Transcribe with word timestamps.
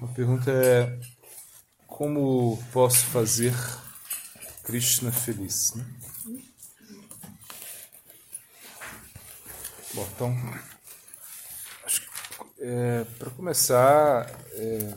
A 0.00 0.06
pergunta 0.14 0.50
é 0.50 0.98
como 1.86 2.56
posso 2.72 3.04
fazer 3.08 3.52
Krishna 4.62 5.12
feliz? 5.12 5.74
Né? 5.74 5.84
Bom, 9.92 10.08
então, 10.14 10.34
é, 12.58 13.04
para 13.18 13.30
começar, 13.32 14.26
é, 14.54 14.96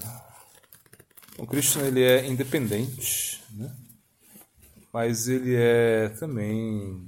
o 1.37 1.45
Krishna 1.45 1.83
ele 1.83 2.03
é 2.03 2.25
independente, 2.25 3.43
né? 3.51 3.75
mas 4.93 5.27
ele 5.27 5.57
é 5.57 6.07
também 6.07 7.05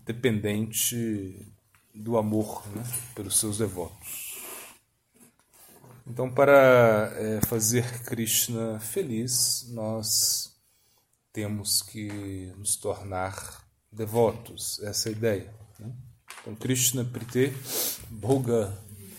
dependente 0.00 1.55
do 1.96 2.16
amor 2.16 2.62
né? 2.74 2.84
pelos 3.14 3.38
seus 3.38 3.58
devotos. 3.58 4.26
Então, 6.06 6.30
para 6.30 7.12
é, 7.16 7.40
fazer 7.46 8.04
Krishna 8.04 8.78
feliz, 8.78 9.66
nós 9.70 10.54
temos 11.32 11.82
que 11.82 12.52
nos 12.56 12.76
tornar 12.76 13.64
devotos, 13.90 14.80
essa 14.82 15.08
é 15.08 15.10
a 15.10 15.16
ideia. 15.16 15.54
Né? 15.80 15.92
Então, 16.40 16.54
Krishna 16.54 17.04
Prite 17.04 17.52
Bhoga 18.08 18.72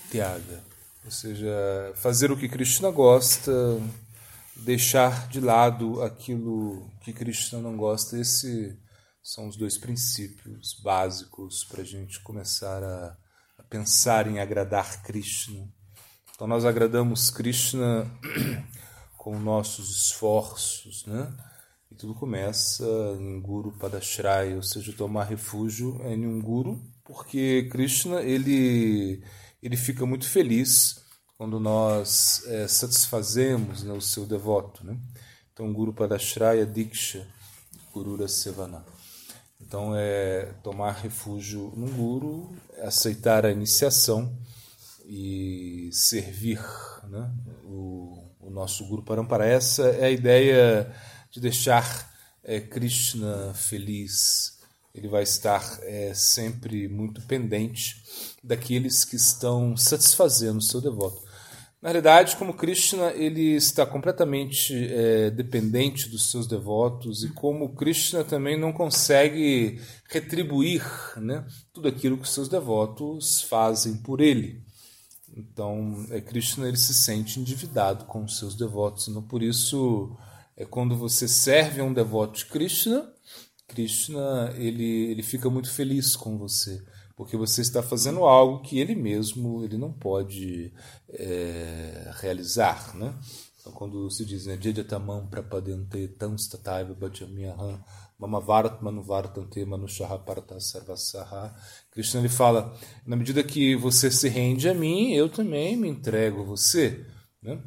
Tyaga, 0.09 0.63
ou 1.03 1.11
seja, 1.11 1.53
fazer 1.95 2.31
o 2.31 2.38
que 2.38 2.47
Krishna 2.47 2.89
gosta, 2.89 3.52
deixar 4.55 5.27
de 5.27 5.39
lado 5.39 6.02
aquilo 6.02 6.89
que 7.02 7.11
Krishna 7.11 7.59
não 7.59 7.75
gosta. 7.75 8.17
Esse 8.17 8.77
são 9.27 9.49
os 9.49 9.58
dois 9.58 9.77
princípios 9.77 10.80
básicos 10.81 11.66
para 11.66 11.81
a 11.81 11.86
gente 11.86 12.17
começar 12.22 12.81
a, 12.81 13.17
a 13.58 13.63
pensar 13.63 14.26
em 14.26 14.40
agradar 14.40 15.03
Krishna. 15.03 15.67
Então, 16.34 16.48
nós 16.48 16.63
agradamos 16.63 17.30
Krishna 17.30 18.09
com 19.17 19.38
nossos 19.38 19.89
esforços, 19.97 21.06
né? 21.06 21.30
E 21.92 21.95
tudo 21.95 22.16
começa 22.16 22.86
em 23.19 23.42
Guru 23.42 23.73
Padashraya, 23.73 24.56
ou 24.56 24.64
seja, 24.64 24.94
tomar 24.94 25.25
refúgio 25.25 26.02
em 26.06 26.25
um 26.25 26.41
Guru, 26.41 26.81
porque 27.03 27.67
Krishna 27.69 28.22
ele, 28.22 29.22
ele 29.62 29.75
fica 29.75 30.06
muito 30.06 30.25
feliz 30.25 31.03
quando 31.38 31.59
nós 31.59 32.45
é, 32.45 32.66
satisfazemos 32.66 33.84
né, 33.84 33.91
o 33.91 34.02
seu 34.02 34.25
devoto. 34.25 34.86
Né? 34.86 34.97
Então, 35.52 35.73
Guru 35.73 35.91
Padashraya 35.91 36.66
Diksha, 36.66 37.28
Gurura 37.91 38.30
Sevana. 38.30 38.86
Então, 39.61 39.94
é 39.95 40.53
tomar 40.63 40.91
refúgio 40.91 41.73
no 41.75 41.88
Guru, 41.88 42.55
aceitar 42.81 43.45
a 43.45 43.52
iniciação 43.52 44.38
e 45.05 45.89
servir 45.91 46.59
né, 47.09 47.31
o, 47.63 48.23
o 48.39 48.50
nosso 48.50 48.85
Guru 48.88 49.03
Parampara. 49.03 49.45
Essa 49.45 49.83
é 49.89 50.05
a 50.05 50.11
ideia 50.11 50.94
de 51.31 51.39
deixar 51.39 52.11
é, 52.44 52.59
Krishna 52.59 53.53
feliz. 53.53 54.58
Ele 54.95 55.08
vai 55.08 55.23
estar 55.23 55.80
é, 55.83 56.13
sempre 56.13 56.88
muito 56.88 57.22
pendente 57.22 58.03
daqueles 58.44 59.05
que 59.05 59.16
estão 59.16 59.75
satisfazendo 59.75 60.58
o 60.58 60.61
seu 60.61 60.81
devoto. 60.81 61.27
Na 61.80 61.89
realidade, 61.89 62.36
como 62.38 62.56
Krishna 62.56 63.11
ele 63.11 63.56
está 63.56 63.86
completamente 63.86 64.73
é, 64.73 65.30
dependente 65.30 66.09
dos 66.09 66.31
seus 66.31 66.47
devotos 66.47 67.23
e 67.23 67.30
como 67.30 67.75
Krishna 67.75 68.23
também 68.23 68.59
não 68.59 68.73
consegue 68.73 69.80
retribuir 70.09 70.84
né, 71.17 71.45
tudo 71.72 71.88
aquilo 71.88 72.17
que 72.17 72.23
os 72.23 72.34
seus 72.34 72.50
devotos 72.50 73.44
fazem 73.44 73.97
por 73.97 74.22
ele. 74.22 74.64
Então, 75.36 76.03
é, 76.09 76.19
Krishna 76.19 76.67
ele 76.67 76.78
se 76.78 76.95
sente 76.95 77.39
endividado 77.39 78.06
com 78.06 78.23
os 78.23 78.39
seus 78.39 78.56
devotos. 78.56 79.08
Então, 79.08 79.22
por 79.22 79.44
isso, 79.44 80.17
é 80.56 80.66
quando 80.66 80.97
você 80.97 81.28
serve 81.28 81.80
a 81.80 81.84
um 81.84 81.94
devoto 81.94 82.39
de 82.39 82.45
Krishna, 82.47 83.07
Krishna 83.68 84.51
ele, 84.57 85.12
ele 85.12 85.22
fica 85.22 85.47
muito 85.47 85.69
feliz 85.69 86.16
com 86.16 86.40
você 86.40 86.84
porque 87.17 87.35
você 87.35 87.61
está 87.61 87.81
fazendo 87.81 88.23
algo 88.25 88.61
que 88.61 88.79
ele 88.79 88.94
mesmo 88.94 89.63
ele 89.63 89.75
não 89.75 89.91
pode 89.91 90.72
é, 91.09 92.11
realizar, 92.22 92.95
né? 92.95 93.13
Então, 93.59 93.73
quando 93.73 94.09
se 94.11 94.23
diz, 94.23 94.45
né, 94.45 94.57
Jejatamam 94.61 95.27
prapadente 95.27 96.07
tam 96.09 96.38
stataiva 96.38 96.94
bhajamyaham 96.94 97.83
mamavarat 98.19 98.81
manuvartante 98.81 99.66
manushaha 99.66 100.19
parata 100.19 100.59
sarvasaha. 100.59 101.56
Krishna 101.91 102.22
ele 102.22 102.29
fala, 102.29 102.77
na 103.06 103.16
medida 103.16 103.44
que 103.44 103.75
você 103.75 104.11
se 104.11 104.29
rende 104.29 104.69
a 104.69 104.73
mim, 104.73 105.11
eu 105.13 105.27
também 105.27 105.75
me 105.75 105.89
entrego 105.89 106.41
a 106.41 106.45
você, 106.45 107.03
né? 107.41 107.59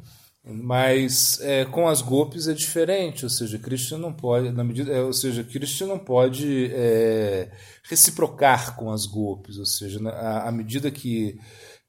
Mas 0.43 1.39
é, 1.41 1.65
com 1.65 1.87
as 1.87 2.01
golpes 2.01 2.47
é 2.47 2.53
diferente, 2.53 3.23
ou 3.23 3.29
seja, 3.29 3.59
Krishna 3.59 3.97
não 3.97 4.11
pode, 4.11 4.51
na 4.51 4.63
medida, 4.63 4.91
é, 4.91 4.99
ou 4.99 5.13
seja, 5.13 5.43
Krishna 5.43 5.85
não 5.85 5.99
pode 5.99 6.65
é, 6.73 7.51
reciprocar 7.83 8.75
com 8.75 8.91
as 8.91 9.05
golpes, 9.05 9.57
ou 9.57 9.67
seja, 9.67 9.99
à, 10.09 10.51
medida 10.51 10.89
que, 10.89 11.39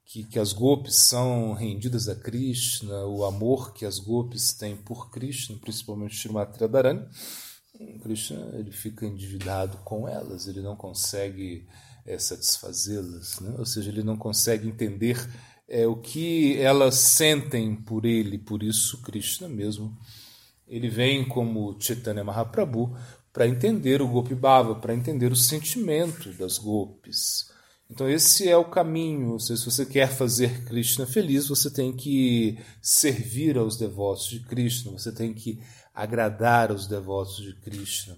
que, 0.04 0.24
que, 0.24 0.38
as 0.38 0.52
golpes 0.52 0.96
são 0.96 1.54
rendidas 1.54 2.10
a 2.10 2.14
Krishna, 2.14 3.06
o 3.06 3.24
amor 3.24 3.72
que 3.72 3.86
as 3.86 3.98
golpes 3.98 4.52
têm 4.52 4.76
por 4.76 5.10
Krishna, 5.10 5.56
principalmente 5.58 6.14
Srimati 6.14 6.60
Radharani, 6.60 7.06
Krishna 8.02 8.50
ele 8.52 8.70
fica 8.70 9.06
endividado 9.06 9.78
com 9.78 10.06
elas, 10.06 10.46
ele 10.46 10.60
não 10.60 10.76
consegue 10.76 11.66
é, 12.04 12.18
satisfazê-las, 12.18 13.40
né? 13.40 13.54
ou 13.58 13.64
seja, 13.64 13.90
ele 13.90 14.02
não 14.02 14.16
consegue 14.16 14.68
entender 14.68 15.16
é, 15.68 15.86
o 15.86 15.96
que 15.96 16.58
elas 16.58 16.96
sentem 16.96 17.74
por 17.74 18.04
ele, 18.04 18.38
por 18.38 18.62
isso 18.62 19.00
Krishna 19.02 19.48
mesmo. 19.48 19.96
Ele 20.66 20.88
vem 20.88 21.26
como 21.26 21.76
Chaitanya 21.80 22.24
Mahaprabhu 22.24 22.96
para 23.32 23.48
entender 23.48 24.02
o 24.02 24.08
Gopi 24.08 24.34
Bhava, 24.34 24.74
para 24.74 24.94
entender 24.94 25.32
o 25.32 25.36
sentimento 25.36 26.32
das 26.34 26.58
golpes. 26.58 27.50
Então 27.90 28.08
esse 28.08 28.48
é 28.48 28.56
o 28.56 28.64
caminho. 28.64 29.38
Se 29.38 29.54
você 29.64 29.84
quer 29.84 30.08
fazer 30.08 30.64
Krishna 30.64 31.06
feliz, 31.06 31.48
você 31.48 31.70
tem 31.70 31.94
que 31.94 32.58
servir 32.80 33.58
aos 33.58 33.76
devotos 33.76 34.28
de 34.28 34.40
Krishna, 34.40 34.92
você 34.92 35.12
tem 35.12 35.34
que 35.34 35.60
agradar 35.94 36.70
aos 36.70 36.86
devotos 36.86 37.36
de 37.36 37.54
Krishna. 37.60 38.16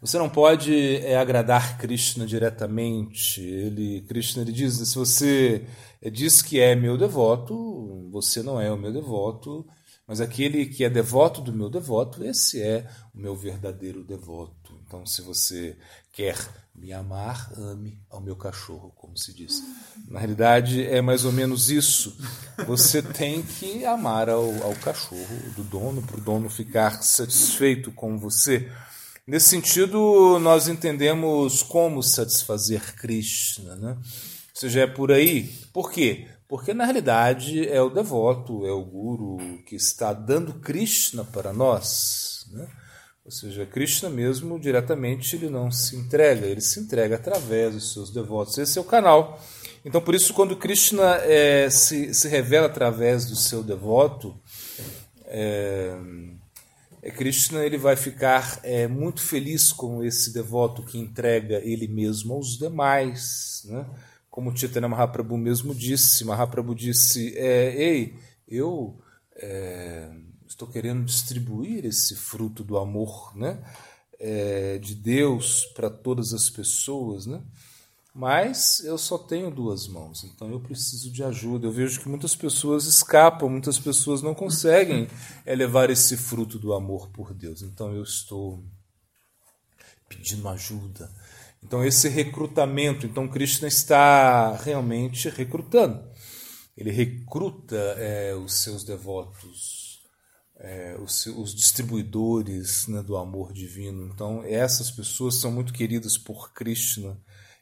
Você 0.00 0.16
não 0.18 0.30
pode 0.30 0.96
é, 0.96 1.18
agradar 1.18 1.76
Krishna 1.76 2.26
diretamente. 2.26 3.42
Ele, 3.42 4.00
Krishna 4.02 4.42
ele 4.42 4.52
diz: 4.52 4.76
se 4.76 4.94
você 4.96 5.66
diz 6.10 6.40
que 6.40 6.58
é 6.58 6.74
meu 6.74 6.96
devoto, 6.96 8.08
você 8.10 8.42
não 8.42 8.60
é 8.60 8.72
o 8.72 8.78
meu 8.78 8.92
devoto, 8.92 9.66
mas 10.06 10.20
aquele 10.20 10.66
que 10.66 10.84
é 10.84 10.90
devoto 10.90 11.42
do 11.42 11.52
meu 11.52 11.68
devoto, 11.68 12.24
esse 12.24 12.62
é 12.62 12.88
o 13.14 13.18
meu 13.18 13.36
verdadeiro 13.36 14.02
devoto. 14.02 14.74
Então, 14.86 15.06
se 15.06 15.22
você 15.22 15.76
quer 16.12 16.36
me 16.74 16.92
amar, 16.92 17.52
ame 17.56 18.02
ao 18.10 18.20
meu 18.20 18.34
cachorro, 18.34 18.92
como 18.96 19.16
se 19.16 19.32
diz. 19.32 19.62
Na 20.08 20.18
realidade, 20.18 20.84
é 20.84 21.00
mais 21.00 21.24
ou 21.24 21.30
menos 21.30 21.70
isso. 21.70 22.16
Você 22.66 23.00
tem 23.14 23.42
que 23.42 23.84
amar 23.84 24.28
ao, 24.28 24.46
ao 24.64 24.74
cachorro 24.76 25.38
do 25.54 25.62
dono, 25.62 26.02
para 26.02 26.16
o 26.16 26.20
dono 26.20 26.48
ficar 26.48 27.02
satisfeito 27.02 27.92
com 27.92 28.18
você. 28.18 28.68
Nesse 29.30 29.46
sentido, 29.46 30.40
nós 30.40 30.66
entendemos 30.66 31.62
como 31.62 32.02
satisfazer 32.02 32.96
Krishna, 32.96 33.76
né? 33.76 33.92
Ou 33.92 34.02
seja, 34.52 34.80
é 34.80 34.86
por 34.88 35.12
aí. 35.12 35.44
Por 35.72 35.92
quê? 35.92 36.26
Porque 36.48 36.74
na 36.74 36.82
realidade 36.82 37.64
é 37.68 37.80
o 37.80 37.88
devoto, 37.88 38.66
é 38.66 38.72
o 38.72 38.84
guru 38.84 39.38
que 39.64 39.76
está 39.76 40.12
dando 40.12 40.54
Krishna 40.54 41.22
para 41.22 41.52
nós, 41.52 42.44
né? 42.50 42.66
Ou 43.24 43.30
seja, 43.30 43.64
Krishna 43.64 44.10
mesmo 44.10 44.58
diretamente 44.58 45.36
ele 45.36 45.48
não 45.48 45.70
se 45.70 45.94
entrega, 45.94 46.44
ele 46.44 46.60
se 46.60 46.80
entrega 46.80 47.14
através 47.14 47.74
dos 47.74 47.92
seus 47.92 48.10
devotos. 48.10 48.58
Esse 48.58 48.78
é 48.78 48.80
o 48.80 48.84
canal. 48.84 49.40
Então, 49.84 50.00
por 50.00 50.12
isso, 50.12 50.34
quando 50.34 50.56
Krishna 50.56 51.18
é, 51.22 51.70
se, 51.70 52.12
se 52.12 52.26
revela 52.26 52.66
através 52.66 53.26
do 53.26 53.36
seu 53.36 53.62
devoto, 53.62 54.36
é, 55.24 55.96
Krishna 57.08 57.64
ele 57.64 57.78
vai 57.78 57.96
ficar 57.96 58.60
é, 58.62 58.86
muito 58.86 59.22
feliz 59.22 59.72
com 59.72 60.04
esse 60.04 60.32
devoto 60.34 60.82
que 60.82 60.98
entrega 60.98 61.60
ele 61.64 61.88
mesmo 61.88 62.34
aos 62.34 62.58
demais. 62.58 63.62
Né? 63.64 63.86
Como 64.28 64.54
Chaitanya 64.56 64.88
Mahaprabhu 64.88 65.38
mesmo 65.38 65.74
disse, 65.74 66.24
Mahaprabhu 66.24 66.74
disse, 66.74 67.34
é, 67.38 67.74
ei, 67.74 68.18
eu 68.46 69.00
é, 69.36 70.10
estou 70.46 70.68
querendo 70.68 71.04
distribuir 71.04 71.86
esse 71.86 72.14
fruto 72.14 72.62
do 72.62 72.76
amor 72.76 73.36
né? 73.36 73.62
É, 74.18 74.76
de 74.76 74.94
Deus 74.94 75.64
para 75.74 75.88
todas 75.88 76.34
as 76.34 76.50
pessoas, 76.50 77.24
né? 77.24 77.40
Mas 78.14 78.80
eu 78.84 78.98
só 78.98 79.16
tenho 79.16 79.50
duas 79.50 79.86
mãos, 79.86 80.24
então 80.24 80.50
eu 80.50 80.60
preciso 80.60 81.12
de 81.12 81.22
ajuda. 81.22 81.66
Eu 81.66 81.72
vejo 81.72 82.00
que 82.00 82.08
muitas 82.08 82.34
pessoas 82.34 82.84
escapam, 82.84 83.48
muitas 83.48 83.78
pessoas 83.78 84.20
não 84.20 84.34
conseguem 84.34 85.08
elevar 85.46 85.90
esse 85.90 86.16
fruto 86.16 86.58
do 86.58 86.72
amor 86.72 87.08
por 87.10 87.32
Deus. 87.32 87.62
Então 87.62 87.94
eu 87.94 88.02
estou 88.02 88.64
pedindo 90.08 90.48
ajuda. 90.48 91.08
Então, 91.62 91.84
esse 91.84 92.08
recrutamento, 92.08 93.06
então 93.06 93.28
Krishna 93.28 93.68
está 93.68 94.56
realmente 94.56 95.28
recrutando. 95.28 96.02
Ele 96.76 96.90
recruta 96.90 97.76
é, 97.98 98.34
os 98.34 98.62
seus 98.62 98.82
devotos, 98.82 100.00
é, 100.56 100.96
os, 100.98 101.26
os, 101.26 101.54
distribuidores 101.54 102.86
né, 102.86 103.02
do 103.02 103.16
amor 103.16 103.52
divino. 103.52 104.10
Então, 104.12 104.42
essas 104.44 104.90
pessoas 104.90 105.36
são 105.36 105.52
muito 105.52 105.72
queridas 105.72 106.16
por 106.16 106.52
Krishna 106.52 107.20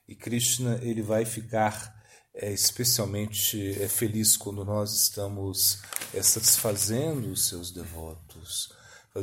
e 0.08 0.14
Krishna 0.14 0.78
ele 0.82 1.02
vai 1.02 1.24
ficar 1.24 1.96
é, 2.34 2.52
especialmente 2.52 3.76
é, 3.82 3.88
feliz 3.88 4.36
quando 4.36 4.64
nós 4.64 4.92
estamos 4.94 5.80
é, 6.14 6.22
satisfazendo 6.22 7.30
os 7.30 7.48
seus 7.48 7.70
devotos. 7.70 8.72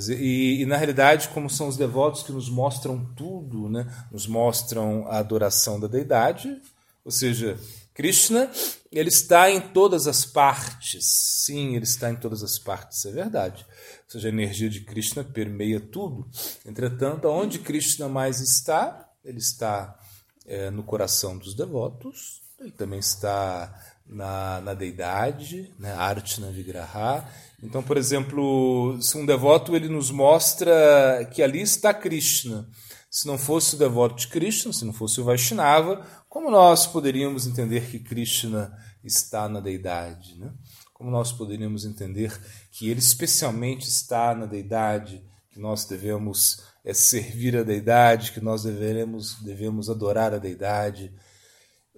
E, 0.09 0.61
e, 0.61 0.65
na 0.65 0.75
realidade, 0.75 1.29
como 1.29 1.49
são 1.49 1.69
os 1.69 1.77
devotos 1.77 2.23
que 2.23 2.31
nos 2.33 2.49
mostram 2.49 3.05
tudo, 3.15 3.69
né? 3.69 3.87
nos 4.11 4.27
mostram 4.27 5.07
a 5.07 5.19
adoração 5.19 5.79
da 5.79 5.87
deidade, 5.87 6.61
ou 7.05 7.11
seja, 7.11 7.57
Krishna, 7.93 8.51
ele 8.91 9.07
está 9.07 9.49
em 9.49 9.61
todas 9.61 10.05
as 10.05 10.25
partes. 10.25 11.05
Sim, 11.45 11.75
ele 11.75 11.85
está 11.85 12.11
em 12.11 12.15
todas 12.17 12.43
as 12.43 12.59
partes, 12.59 13.05
é 13.05 13.11
verdade. 13.11 13.65
Ou 14.05 14.11
seja, 14.11 14.27
a 14.27 14.31
energia 14.31 14.69
de 14.69 14.81
Krishna 14.81 15.23
permeia 15.23 15.79
tudo. 15.79 16.27
Entretanto, 16.65 17.29
onde 17.29 17.59
Krishna 17.59 18.09
mais 18.09 18.41
está, 18.41 19.09
ele 19.23 19.39
está 19.39 19.97
é, 20.45 20.69
no 20.69 20.83
coração 20.83 21.37
dos 21.37 21.53
devotos, 21.53 22.41
ele 22.59 22.71
também 22.71 22.99
está 22.99 23.73
na, 24.07 24.61
na 24.61 24.73
deidade, 24.73 25.73
né, 25.79 25.93
Archana 25.93 26.51
Vigraha. 26.51 27.27
Então, 27.61 27.81
por 27.81 27.97
exemplo, 27.97 28.97
se 29.01 29.17
um 29.17 29.25
devoto 29.25 29.75
ele 29.75 29.89
nos 29.89 30.11
mostra 30.11 31.27
que 31.33 31.41
ali 31.41 31.61
está 31.61 31.93
Krishna. 31.93 32.67
Se 33.09 33.27
não 33.27 33.37
fosse 33.37 33.75
o 33.75 33.79
devoto 33.79 34.15
de 34.15 34.27
Krishna, 34.27 34.73
se 34.73 34.83
não 34.83 34.91
fosse 34.91 35.21
o 35.21 35.23
Vaishnava, 35.23 36.05
como 36.27 36.51
nós 36.51 36.85
poderíamos 36.85 37.47
entender 37.47 37.89
que 37.89 37.97
Krishna 37.97 38.77
está 39.03 39.47
na 39.47 39.61
deidade? 39.61 40.37
Né? 40.37 40.51
Como 40.93 41.09
nós 41.09 41.31
poderíamos 41.31 41.85
entender 41.85 42.37
que 42.71 42.89
ele 42.89 42.99
especialmente 42.99 43.87
está 43.87 44.35
na 44.35 44.45
deidade, 44.45 45.23
que 45.49 45.59
nós 45.59 45.85
devemos 45.85 46.61
é, 46.85 46.93
servir 46.93 47.57
a 47.57 47.63
deidade, 47.63 48.31
que 48.31 48.39
nós 48.39 48.63
devemos, 48.63 49.41
devemos 49.41 49.89
adorar 49.89 50.33
a 50.33 50.37
deidade? 50.37 51.11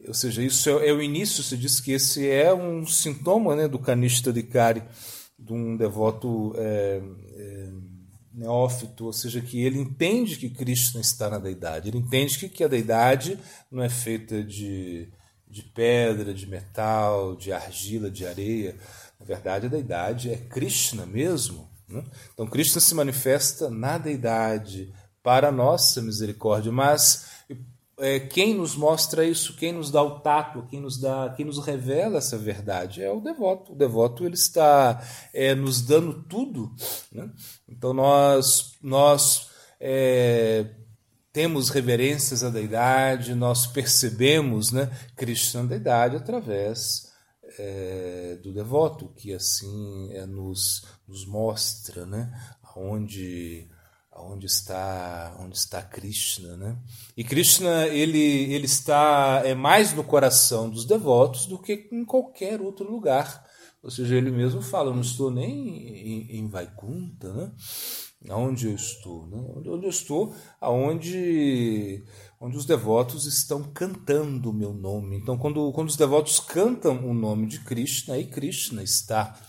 Ou 0.07 0.13
seja, 0.13 0.41
isso 0.41 0.69
é, 0.69 0.87
é, 0.87 0.93
o 0.93 1.01
início, 1.01 1.43
se 1.43 1.57
diz 1.57 1.79
que 1.79 1.91
esse 1.91 2.29
é 2.29 2.53
um 2.53 2.87
sintoma 2.87 3.55
né, 3.55 3.67
do 3.67 3.77
canista 3.77 4.31
de 4.31 4.43
Kari, 4.43 4.81
de 5.37 5.53
um 5.53 5.75
devoto 5.75 6.53
é, 6.55 7.01
é, 7.35 7.69
neófito, 8.33 9.05
ou 9.05 9.13
seja, 9.13 9.41
que 9.41 9.61
ele 9.61 9.79
entende 9.79 10.37
que 10.37 10.49
Krishna 10.49 11.01
está 11.01 11.29
na 11.29 11.39
deidade, 11.39 11.89
ele 11.89 11.97
entende 11.97 12.37
que, 12.37 12.47
que 12.47 12.63
a 12.63 12.67
deidade 12.67 13.37
não 13.71 13.83
é 13.83 13.89
feita 13.89 14.43
de, 14.43 15.09
de 15.49 15.63
pedra, 15.63 16.33
de 16.33 16.47
metal, 16.47 17.35
de 17.35 17.51
argila, 17.51 18.09
de 18.09 18.25
areia. 18.25 18.75
Na 19.19 19.25
verdade, 19.25 19.65
a 19.65 19.69
deidade 19.69 20.29
é 20.31 20.37
Krishna 20.37 21.05
mesmo. 21.05 21.67
Né? 21.87 22.03
Então, 22.33 22.47
Krishna 22.47 22.81
se 22.81 22.93
manifesta 22.93 23.69
na 23.69 23.97
deidade 23.97 24.93
para 25.23 25.49
a 25.49 25.51
nossa 25.51 26.01
misericórdia, 26.01 26.71
mas 26.71 27.25
é, 27.99 28.19
quem 28.19 28.53
nos 28.53 28.75
mostra 28.75 29.25
isso, 29.25 29.55
quem 29.55 29.71
nos 29.71 29.89
dá 29.89 30.01
o 30.03 30.19
tato, 30.19 30.67
quem 30.69 30.79
nos 30.79 30.99
dá, 30.99 31.33
quem 31.35 31.45
nos 31.45 31.57
revela 31.65 32.19
essa 32.19 32.37
verdade 32.37 33.01
é 33.01 33.11
o 33.11 33.19
devoto. 33.19 33.73
O 33.73 33.75
devoto 33.75 34.23
ele 34.23 34.35
está 34.35 35.01
é, 35.33 35.55
nos 35.55 35.81
dando 35.81 36.23
tudo. 36.23 36.71
Né? 37.11 37.29
Então 37.67 37.93
nós 37.93 38.75
nós 38.81 39.49
é, 39.79 40.67
temos 41.33 41.69
reverências 41.69 42.43
à 42.43 42.49
deidade, 42.49 43.33
nós 43.35 43.67
percebemos, 43.67 44.71
né, 44.71 44.89
Krishna 45.15 45.63
deidade 45.63 46.15
através 46.15 47.06
é, 47.57 48.39
do 48.41 48.53
devoto 48.53 49.09
que 49.15 49.33
assim 49.33 50.09
é, 50.11 50.25
nos 50.25 50.85
nos 51.07 51.25
mostra, 51.25 52.05
né, 52.05 52.31
onde 52.75 53.67
onde 54.19 54.45
está 54.47 55.35
onde 55.39 55.55
está 55.55 55.81
Krishna, 55.81 56.57
né? 56.57 56.77
E 57.15 57.23
Krishna 57.23 57.87
ele 57.87 58.51
ele 58.53 58.65
está 58.65 59.41
é 59.45 59.53
mais 59.53 59.93
no 59.93 60.03
coração 60.03 60.69
dos 60.69 60.85
devotos 60.85 61.45
do 61.45 61.59
que 61.59 61.87
em 61.91 62.03
qualquer 62.03 62.61
outro 62.61 62.89
lugar. 62.89 63.45
Ou 63.81 63.91
seja, 63.91 64.15
ele 64.15 64.31
mesmo 64.31 64.61
fala, 64.61 64.89
eu 64.89 64.95
não 64.95 65.01
estou 65.01 65.31
nem 65.31 65.53
em, 65.55 66.39
em 66.39 66.47
Vaikunta, 66.47 67.31
né? 67.31 67.51
Aonde 68.29 68.67
eu 68.67 68.75
estou, 68.75 69.27
né? 69.27 69.37
Onde 69.55 69.85
eu 69.85 69.89
estou, 69.89 70.35
aonde 70.59 72.03
onde 72.39 72.57
os 72.57 72.65
devotos 72.65 73.25
estão 73.25 73.63
cantando 73.63 74.49
o 74.49 74.53
meu 74.53 74.73
nome. 74.73 75.17
Então, 75.17 75.37
quando, 75.37 75.71
quando 75.71 75.89
os 75.89 75.97
devotos 75.97 76.39
cantam 76.39 77.09
o 77.09 77.13
nome 77.13 77.47
de 77.47 77.59
Krishna, 77.59 78.15
aí 78.15 78.25
Krishna 78.25 78.83
está. 78.83 79.39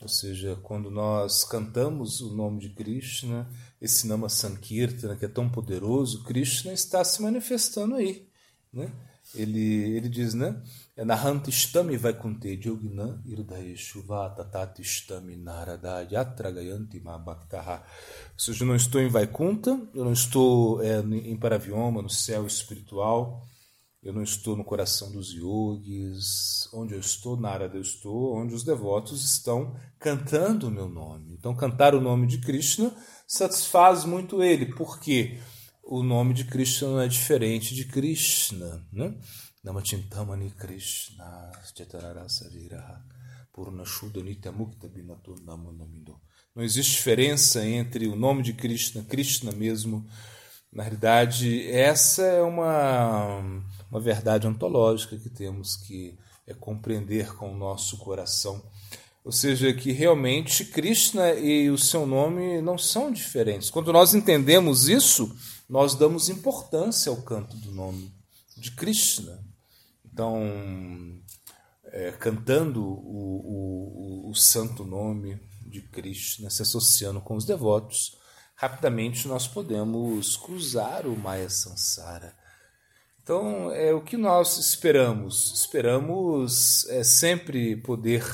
Ou 0.00 0.08
seja, 0.08 0.56
quando 0.62 0.90
nós 0.90 1.44
cantamos 1.44 2.20
o 2.20 2.34
nome 2.34 2.60
de 2.60 2.70
Krishna, 2.70 3.50
esse 3.80 4.06
Nama 4.06 4.28
Sankirtana 4.28 5.16
que 5.16 5.24
é 5.24 5.28
tão 5.28 5.48
poderoso, 5.48 6.22
Krishna 6.22 6.72
está 6.72 7.02
se 7.04 7.20
manifestando 7.20 7.96
aí. 7.96 8.28
Né? 8.72 8.92
Ele, 9.34 9.96
ele 9.96 10.08
diz, 10.08 10.32
né? 10.32 10.60
É 10.96 11.04
Nahantistami 11.04 11.96
Vaikunte 11.96 12.48
Yogina 12.48 13.22
Irdhaeshuva 13.26 14.30
Tatatistami 14.30 15.36
Narada 15.36 16.06
Yatragayanti 16.10 16.98
Mabhaktaha. 17.00 17.84
Ou 18.32 18.38
seja, 18.38 18.64
eu 18.64 18.68
não 18.68 18.74
estou 18.74 19.00
em 19.00 19.08
Vaikunta, 19.08 19.70
eu 19.94 20.04
não 20.04 20.12
estou 20.12 20.82
é, 20.82 21.00
em 21.00 21.36
Paravioma, 21.36 22.00
no 22.00 22.08
céu 22.08 22.46
espiritual, 22.46 23.46
eu 24.02 24.12
não 24.12 24.22
estou 24.22 24.56
no 24.56 24.64
coração 24.64 25.12
dos 25.12 25.32
yogis, 25.32 26.68
onde 26.72 26.94
eu 26.94 27.00
estou, 27.00 27.38
Narada 27.38 27.76
eu 27.76 27.82
estou, 27.82 28.34
onde 28.34 28.54
os 28.54 28.64
devotos 28.64 29.24
estão 29.24 29.76
cantando 29.98 30.68
o 30.68 30.70
meu 30.70 30.88
nome. 30.88 31.34
Então, 31.34 31.54
cantar 31.54 31.94
o 31.94 32.00
nome 32.00 32.26
de 32.26 32.38
Krishna 32.38 32.94
satisfaz 33.26 34.04
muito 34.04 34.42
ele, 34.42 34.66
porque 34.66 35.38
o 35.88 36.02
nome 36.02 36.34
de 36.34 36.44
Krishna 36.44 36.88
não 36.88 37.00
é 37.00 37.08
diferente 37.08 37.74
de 37.74 37.86
Krishna. 37.86 38.86
Né? 38.92 39.14
Namachintamani 39.64 40.50
Krishna. 40.50 41.50
Não 46.54 46.62
existe 46.62 46.92
diferença 46.92 47.66
entre 47.66 48.06
o 48.06 48.14
nome 48.14 48.42
de 48.42 48.52
Krishna, 48.52 49.02
Krishna 49.02 49.50
mesmo. 49.52 50.06
Na 50.70 50.82
realidade, 50.82 51.66
essa 51.70 52.22
é 52.22 52.42
uma, 52.42 53.38
uma 53.90 54.00
verdade 54.00 54.46
ontológica 54.46 55.16
que 55.16 55.30
temos 55.30 55.74
que 55.76 56.18
é, 56.46 56.52
compreender 56.52 57.34
com 57.34 57.50
o 57.50 57.56
nosso 57.56 57.96
coração 57.96 58.62
ou 59.24 59.32
seja, 59.32 59.74
que 59.74 59.92
realmente 59.92 60.64
Krishna 60.64 61.34
e 61.34 61.68
o 61.68 61.76
seu 61.76 62.06
nome 62.06 62.62
não 62.62 62.78
são 62.78 63.12
diferentes. 63.12 63.68
Quando 63.68 63.92
nós 63.92 64.14
entendemos 64.14 64.88
isso, 64.88 65.36
nós 65.68 65.94
damos 65.94 66.28
importância 66.28 67.10
ao 67.10 67.22
canto 67.22 67.56
do 67.56 67.70
nome 67.70 68.12
de 68.56 68.70
Krishna. 68.72 69.44
Então, 70.04 70.40
é, 71.84 72.12
cantando 72.12 72.82
o, 72.82 74.24
o, 74.26 74.30
o 74.30 74.34
santo 74.34 74.84
nome 74.84 75.40
de 75.66 75.82
Krishna, 75.82 76.50
se 76.50 76.62
associando 76.62 77.20
com 77.20 77.36
os 77.36 77.44
devotos, 77.44 78.18
rapidamente 78.54 79.28
nós 79.28 79.46
podemos 79.46 80.36
cruzar 80.36 81.06
o 81.06 81.16
Maya 81.16 81.50
Sansara. 81.50 82.34
Então, 83.22 83.70
é 83.72 83.92
o 83.92 84.00
que 84.00 84.16
nós 84.16 84.56
esperamos. 84.56 85.52
Esperamos 85.52 86.86
é, 86.86 87.04
sempre 87.04 87.76
poder 87.76 88.24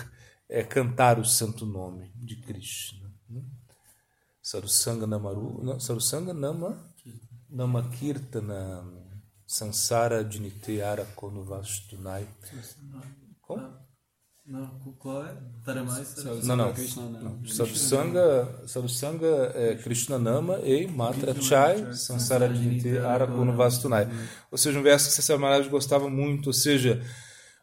é 0.48 0.62
cantar 0.62 1.18
o 1.18 1.24
santo 1.24 1.66
nome 1.66 2.12
de 2.14 2.36
Krishna. 2.36 3.12
Né? 3.28 3.42
Sarusanga 4.40 5.06
Namaru, 5.06 5.60
não, 5.64 5.80
Sarusanga 5.80 6.32
Nama, 6.32 6.93
Nama 7.54 7.88
Kirtana 7.88 8.84
Sansara 9.46 10.24
Dinite 10.24 10.82
Arakono 10.82 11.44
Vastunai. 11.44 12.26
Como? 13.40 13.62
Não, 14.44 14.66
qual 14.98 15.24
é? 15.24 15.36
Taramai? 15.64 16.04
Não, 16.42 16.56
não. 16.56 17.46
Sarusanga, 17.46 18.66
Sarusanga 18.66 19.52
é 19.54 19.76
Krishna 19.76 20.18
Nama 20.18 20.58
e 20.64 20.88
Matra 20.88 21.40
Chai 21.40 21.94
Sansara 21.94 22.48
Dinite 22.48 22.98
Arakono 22.98 23.56
Vastunai. 23.56 24.08
Ou 24.50 24.58
seja, 24.58 24.80
um 24.80 24.82
verso 24.82 25.06
que 25.06 25.14
César 25.14 25.38
Maharaj 25.38 25.68
gostava 25.68 26.10
muito, 26.10 26.48
ou 26.48 26.52
seja, 26.52 27.00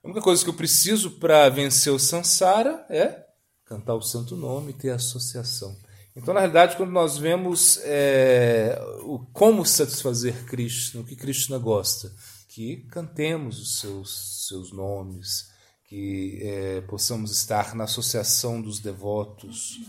a 0.01 0.07
única 0.07 0.21
coisa 0.21 0.41
que 0.41 0.49
eu 0.49 0.53
preciso 0.53 1.11
para 1.19 1.49
vencer 1.49 1.91
o 1.91 1.99
Sansara 1.99 2.85
é 2.89 3.25
cantar 3.65 3.95
o 3.95 4.01
santo 4.01 4.37
nome 4.37 4.71
e 4.71 4.73
ter 4.73 4.91
associação. 4.91 5.75
Então, 6.15 6.33
na 6.33 6.41
realidade, 6.41 6.75
quando 6.75 6.91
nós 6.91 7.17
vemos 7.17 7.79
é, 7.83 8.77
o, 9.03 9.19
como 9.31 9.65
satisfazer 9.65 10.45
Krishna, 10.45 11.01
o 11.01 11.05
que 11.05 11.15
Krishna 11.15 11.57
gosta, 11.57 12.13
que 12.49 12.85
cantemos 12.91 13.59
os 13.61 13.79
seus, 13.79 14.47
seus 14.47 14.73
nomes, 14.73 15.49
que 15.85 16.39
é, 16.41 16.81
possamos 16.81 17.31
estar 17.31 17.73
na 17.75 17.85
associação 17.85 18.61
dos 18.61 18.79
devotos. 18.79 19.79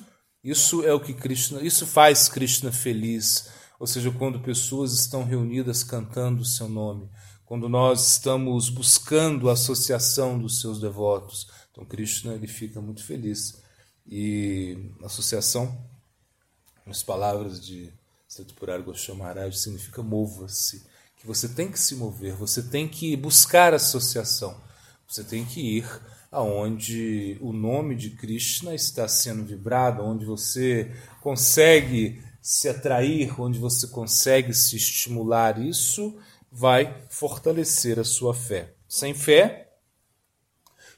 Isso 0.45 0.85
é 0.85 0.93
o 0.93 1.01
que 1.01 1.13
Krishna, 1.13 1.61
isso 1.61 1.87
faz 1.87 2.29
Krishna 2.29 2.71
feliz. 2.71 3.51
ou 3.81 3.87
seja, 3.87 4.13
quando 4.13 4.41
pessoas 4.41 4.93
estão 4.93 5.25
reunidas 5.25 5.83
cantando 5.83 6.43
o 6.43 6.45
seu 6.45 6.69
nome, 6.69 7.11
quando 7.45 7.69
nós 7.69 8.13
estamos 8.13 8.71
buscando 8.71 9.51
a 9.51 9.55
associação 9.55 10.39
dos 10.39 10.61
seus 10.61 10.81
devotos. 10.81 11.49
Então, 11.71 11.85
Krishna 11.85 12.33
ele 12.35 12.47
fica 12.47 12.81
muito 12.81 13.05
feliz. 13.05 13.61
E 14.07 14.91
associação, 15.03 15.79
nas 16.87 17.03
palavras 17.03 17.65
de 17.65 17.93
Satipurari 18.29 18.83
Goswami 18.83 19.21
Maharaj, 19.21 19.57
significa 19.57 20.03
mova-se. 20.03 20.85
Que 21.17 21.27
você 21.27 21.49
tem 21.49 21.71
que 21.71 21.79
se 21.79 21.95
mover, 21.95 22.35
você 22.35 22.63
tem 22.63 22.89
que 22.89 23.17
buscar 23.17 23.75
associação, 23.75 24.61
você 25.07 25.23
tem 25.23 25.45
que 25.45 25.79
ir 25.79 25.87
aonde 26.33 27.37
o 27.41 27.53
nome 27.53 27.95
de 27.95 28.11
Krishna 28.11 28.75
está 28.75 29.07
sendo 29.07 29.45
vibrado, 29.45 30.03
onde 30.03 30.25
você 30.25 30.91
consegue 31.21 32.25
se 32.41 32.69
atrair, 32.69 33.39
onde 33.41 33.59
você 33.59 33.87
consegue 33.87 34.55
se 34.55 34.77
estimular. 34.77 35.61
Isso 35.61 36.19
vai 36.51 37.07
fortalecer 37.09 38.01
a 38.01 38.05
sua 38.05 38.35
fé. 38.35 38.75
Sem 38.89 39.15
fé, 39.15 39.71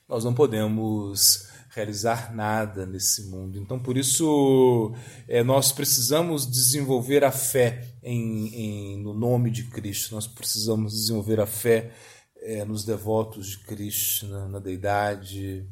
nós 0.09 0.25
não 0.25 0.33
podemos 0.33 1.49
realizar 1.75 2.35
nada 2.35 2.87
nesse 2.87 3.25
mundo. 3.25 3.59
Então, 3.59 3.79
por 3.79 3.97
isso, 3.97 4.95
é, 5.27 5.43
nós 5.43 5.73
precisamos 5.73 6.47
desenvolver 6.47 7.25
a 7.25 7.33
fé 7.33 7.89
em, 8.03 8.49
em, 8.55 9.03
no 9.03 9.13
nome 9.13 9.51
de 9.51 9.65
Cristo, 9.65 10.15
nós 10.15 10.27
precisamos 10.27 10.93
desenvolver 10.93 11.41
a 11.41 11.47
fé 11.47 11.91
é, 12.37 12.65
nos 12.65 12.85
devotos 12.85 13.49
de 13.49 13.59
Krishna, 13.59 14.49
na 14.49 14.59
deidade, 14.59 15.67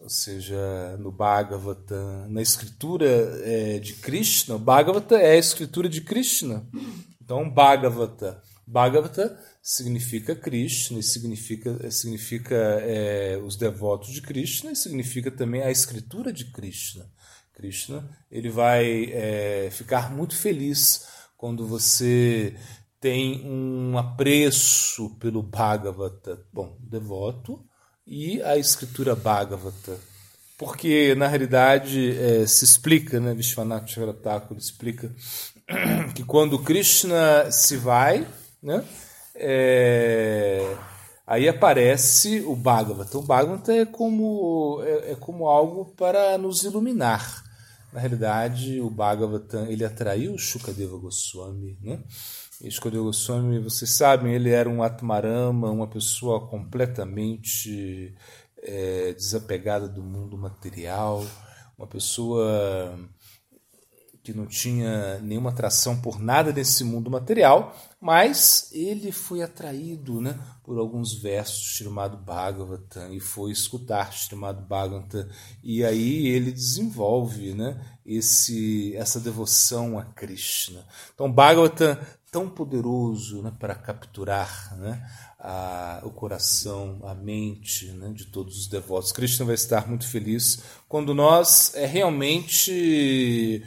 ou 0.00 0.08
seja, 0.08 0.96
no 0.98 1.12
Bhagavata, 1.12 2.26
na 2.28 2.40
escritura 2.40 3.06
é, 3.44 3.78
de 3.78 3.94
Krishna. 3.94 4.56
O 4.56 4.58
Bhagavata 4.58 5.16
é 5.16 5.32
a 5.32 5.38
escritura 5.38 5.88
de 5.88 6.00
Krishna. 6.00 6.66
Então, 7.22 7.48
Bhagavata. 7.48 8.42
Bhagavata 8.66 9.38
significa 9.68 10.34
Krishna, 10.34 11.02
significa, 11.02 11.90
significa 11.90 12.54
é, 12.54 13.38
os 13.44 13.54
devotos 13.54 14.14
de 14.14 14.22
Krishna, 14.22 14.72
e 14.72 14.76
significa 14.76 15.30
também 15.30 15.60
a 15.60 15.70
escritura 15.70 16.32
de 16.32 16.46
Krishna. 16.46 17.04
Krishna 17.52 18.08
ele 18.30 18.48
vai 18.48 19.12
é, 19.12 19.68
ficar 19.70 20.10
muito 20.10 20.34
feliz 20.34 21.06
quando 21.36 21.66
você 21.66 22.56
tem 22.98 23.46
um 23.46 23.98
apreço 23.98 25.10
pelo 25.20 25.42
Bhagavata, 25.42 26.42
bom, 26.50 26.78
devoto, 26.80 27.62
e 28.06 28.40
a 28.42 28.56
escritura 28.56 29.14
Bhagavata. 29.14 29.98
Porque, 30.56 31.14
na 31.14 31.28
realidade, 31.28 32.16
é, 32.18 32.46
se 32.46 32.64
explica, 32.64 33.20
né, 33.20 33.34
Vishwanath 33.34 33.86
Chakratakura 33.86 34.58
explica 34.58 35.14
que 36.16 36.24
quando 36.24 36.58
Krishna 36.58 37.52
se 37.52 37.76
vai, 37.76 38.26
né, 38.62 38.82
é, 39.38 40.76
aí 41.26 41.48
aparece 41.48 42.40
o 42.40 42.56
Bhagavata. 42.56 43.18
O 43.18 43.22
Bhagavata 43.22 43.72
é 43.72 43.86
como, 43.86 44.82
é, 44.82 45.12
é, 45.12 45.14
como 45.14 45.46
algo 45.46 45.86
para 45.96 46.36
nos 46.36 46.64
iluminar. 46.64 47.44
Na 47.92 48.00
realidade, 48.00 48.80
o 48.80 48.90
Bhagavata 48.90 49.66
ele 49.68 49.84
atraiu 49.84 50.36
Shukadeva 50.36 50.98
Goswami. 50.98 51.78
Né? 51.80 52.00
E 52.60 52.70
Shukadeva 52.70 53.04
Goswami, 53.04 53.60
vocês 53.60 53.90
sabem, 53.90 54.34
ele 54.34 54.50
era 54.50 54.68
um 54.68 54.82
Atmarama, 54.82 55.70
uma 55.70 55.86
pessoa 55.86 56.46
completamente 56.48 58.14
é, 58.62 59.12
desapegada 59.12 59.88
do 59.88 60.02
mundo 60.02 60.36
material, 60.36 61.24
uma 61.78 61.86
pessoa 61.86 62.98
que 64.22 64.34
não 64.34 64.46
tinha 64.46 65.18
nenhuma 65.20 65.50
atração 65.50 65.96
por 65.96 66.20
nada 66.20 66.52
desse 66.52 66.84
mundo 66.84 67.10
material, 67.10 67.74
mas 68.00 68.70
ele 68.72 69.10
foi 69.10 69.42
atraído 69.42 70.20
né, 70.20 70.38
por 70.62 70.78
alguns 70.78 71.14
versos 71.14 71.64
chamado 71.64 72.16
Bhagavatam 72.16 73.12
e 73.12 73.18
foi 73.18 73.50
escutar 73.50 74.12
chamado 74.12 74.62
Bhagavatam 74.62 75.28
e 75.62 75.84
aí 75.84 76.26
ele 76.28 76.52
desenvolve 76.52 77.54
né, 77.54 77.80
esse, 78.06 78.94
essa 78.96 79.18
devoção 79.18 79.98
a 79.98 80.04
Krishna. 80.04 80.86
Então 81.12 81.30
Bhagavatam 81.30 81.98
tão 82.30 82.48
poderoso 82.48 83.42
né, 83.42 83.52
para 83.58 83.74
capturar 83.74 84.76
né, 84.78 85.02
a, 85.38 86.00
o 86.04 86.10
coração, 86.10 87.00
a 87.04 87.14
mente 87.14 87.86
né, 87.92 88.10
de 88.12 88.26
todos 88.26 88.58
os 88.58 88.66
devotos. 88.66 89.12
Krishna 89.12 89.46
vai 89.46 89.54
estar 89.54 89.88
muito 89.88 90.06
feliz 90.06 90.62
quando 90.88 91.14
nós 91.14 91.74
é, 91.74 91.86
realmente 91.86 93.64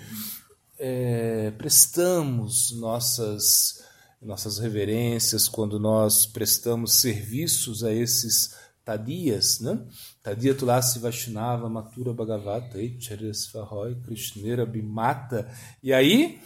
é, 0.78 1.52
prestamos 1.58 2.72
nossas, 2.72 3.84
nossas 4.22 4.60
reverências, 4.60 5.48
quando 5.48 5.80
nós 5.80 6.26
prestamos 6.26 6.94
serviços 6.94 7.84
a 7.84 7.92
esses 7.94 8.56
tadias, 8.84 9.60
né? 9.60 9.80
Tadia 10.22 10.54
Tulasi 10.54 11.00
Vaishnava 11.00 11.70
Matura 11.70 12.14
Bhagavata 12.14 12.78
Charyasvahoy 13.00 13.96
Krishnera 13.96 14.66
Bimata. 14.66 15.50
E 15.82 15.94
aí, 15.94 16.40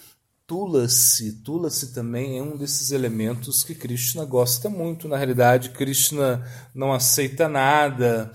Tulasi, 0.48 1.42
Tulasi 1.42 1.94
também 1.94 2.38
é 2.38 2.42
um 2.42 2.56
desses 2.56 2.92
elementos 2.92 3.64
que 3.64 3.74
Krishna 3.74 4.24
gosta 4.26 4.70
muito. 4.70 5.08
Na 5.08 5.18
realidade, 5.18 5.72
Krishna 5.72 6.46
não 6.74 6.94
aceita 6.94 7.50
nada 7.50 8.32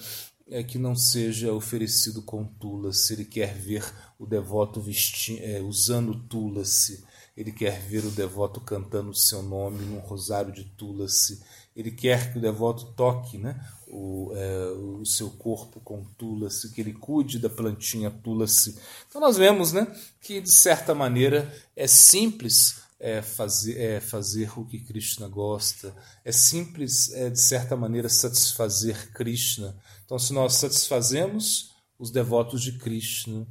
é, 0.50 0.62
que 0.62 0.76
não 0.76 0.96
seja 0.96 1.52
oferecido 1.52 2.20
com 2.22 2.44
Tulasi. 2.44 3.12
Ele 3.12 3.24
quer 3.24 3.54
ver 3.54 3.84
o 4.18 4.26
devoto 4.26 4.80
vesti 4.80 5.38
é, 5.40 5.60
usando 5.60 6.14
Tulasi, 6.14 7.04
ele 7.40 7.52
quer 7.52 7.80
ver 7.80 8.04
o 8.04 8.10
devoto 8.10 8.60
cantando 8.60 9.10
o 9.10 9.14
seu 9.14 9.42
nome 9.42 9.82
num 9.86 9.98
rosário 9.98 10.52
de 10.52 10.64
Tulasi, 10.64 11.40
ele 11.74 11.90
quer 11.90 12.30
que 12.30 12.38
o 12.38 12.40
devoto 12.40 12.92
toque 12.92 13.38
né, 13.38 13.58
o, 13.88 14.30
é, 14.34 14.66
o 14.72 15.06
seu 15.06 15.30
corpo 15.30 15.80
com 15.80 16.04
Tulasi, 16.18 16.70
que 16.70 16.82
ele 16.82 16.92
cuide 16.92 17.38
da 17.38 17.48
plantinha 17.48 18.10
Tulasi. 18.10 18.76
Então 19.08 19.22
nós 19.22 19.38
vemos 19.38 19.72
né, 19.72 19.86
que, 20.20 20.38
de 20.42 20.52
certa 20.52 20.94
maneira, 20.94 21.50
é 21.74 21.86
simples 21.86 22.82
é, 22.98 23.22
fazer, 23.22 23.80
é, 23.80 24.00
fazer 24.00 24.58
o 24.58 24.66
que 24.66 24.78
Krishna 24.78 25.26
gosta, 25.26 25.96
é 26.22 26.30
simples, 26.30 27.10
é, 27.14 27.30
de 27.30 27.40
certa 27.40 27.74
maneira, 27.74 28.10
satisfazer 28.10 29.12
Krishna. 29.14 29.74
Então, 30.04 30.18
se 30.18 30.34
nós 30.34 30.56
satisfazemos 30.56 31.70
os 31.98 32.10
devotos 32.10 32.60
de 32.60 32.72
Krishna, 32.72 33.46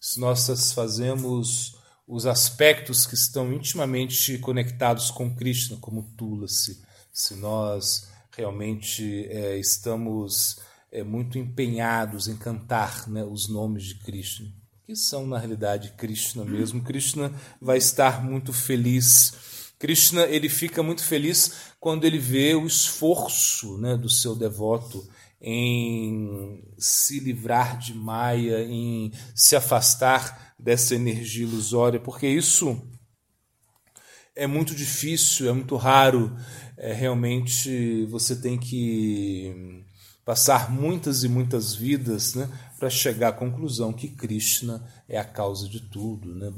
se 0.00 0.20
nós 0.20 0.40
satisfazemos 0.40 1.81
os 2.12 2.26
aspectos 2.26 3.06
que 3.06 3.14
estão 3.14 3.50
intimamente 3.54 4.36
conectados 4.36 5.10
com 5.10 5.34
Krishna, 5.34 5.78
como 5.80 6.12
Tulasi, 6.14 6.82
se 7.10 7.34
nós 7.36 8.06
realmente 8.36 9.26
é, 9.30 9.56
estamos 9.58 10.58
é, 10.90 11.02
muito 11.02 11.38
empenhados 11.38 12.28
em 12.28 12.36
cantar 12.36 13.08
né, 13.08 13.24
os 13.24 13.48
nomes 13.48 13.84
de 13.84 13.94
Krishna, 13.94 14.46
que 14.84 14.94
são 14.94 15.26
na 15.26 15.38
realidade 15.38 15.94
Krishna 15.96 16.44
mesmo, 16.44 16.82
Krishna 16.82 17.32
vai 17.58 17.78
estar 17.78 18.22
muito 18.22 18.52
feliz. 18.52 19.72
Krishna 19.78 20.24
ele 20.24 20.50
fica 20.50 20.82
muito 20.82 21.02
feliz 21.02 21.72
quando 21.80 22.04
ele 22.04 22.18
vê 22.18 22.54
o 22.54 22.66
esforço 22.66 23.78
né, 23.78 23.96
do 23.96 24.10
seu 24.10 24.36
devoto 24.36 25.08
em 25.40 26.62
se 26.76 27.18
livrar 27.20 27.78
de 27.78 27.94
Maia, 27.94 28.62
em 28.62 29.10
se 29.34 29.56
afastar 29.56 30.51
dessa 30.62 30.94
energia 30.94 31.44
ilusória, 31.44 31.98
porque 31.98 32.26
isso 32.26 32.80
é 34.34 34.46
muito 34.46 34.74
difícil, 34.74 35.48
é 35.48 35.52
muito 35.52 35.76
raro. 35.76 36.36
É, 36.76 36.92
realmente 36.92 38.06
você 38.06 38.36
tem 38.36 38.56
que 38.58 39.84
passar 40.24 40.70
muitas 40.70 41.24
e 41.24 41.28
muitas 41.28 41.74
vidas 41.74 42.34
né, 42.34 42.48
para 42.78 42.88
chegar 42.88 43.28
à 43.28 43.32
conclusão 43.32 43.92
que 43.92 44.08
Krishna 44.08 44.88
é 45.08 45.18
a 45.18 45.24
causa 45.24 45.68
de 45.68 45.80
tudo. 45.80 46.32
Né? 46.32 46.50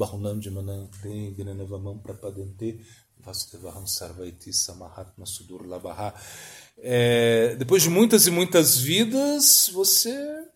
É, 6.76 7.56
depois 7.56 7.82
de 7.82 7.88
muitas 7.88 8.26
e 8.26 8.30
muitas 8.30 8.78
vidas, 8.78 9.70
você 9.72 10.46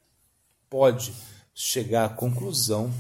pode 0.69 1.15
chegar 1.55 2.05
à 2.05 2.09
conclusão 2.11 2.93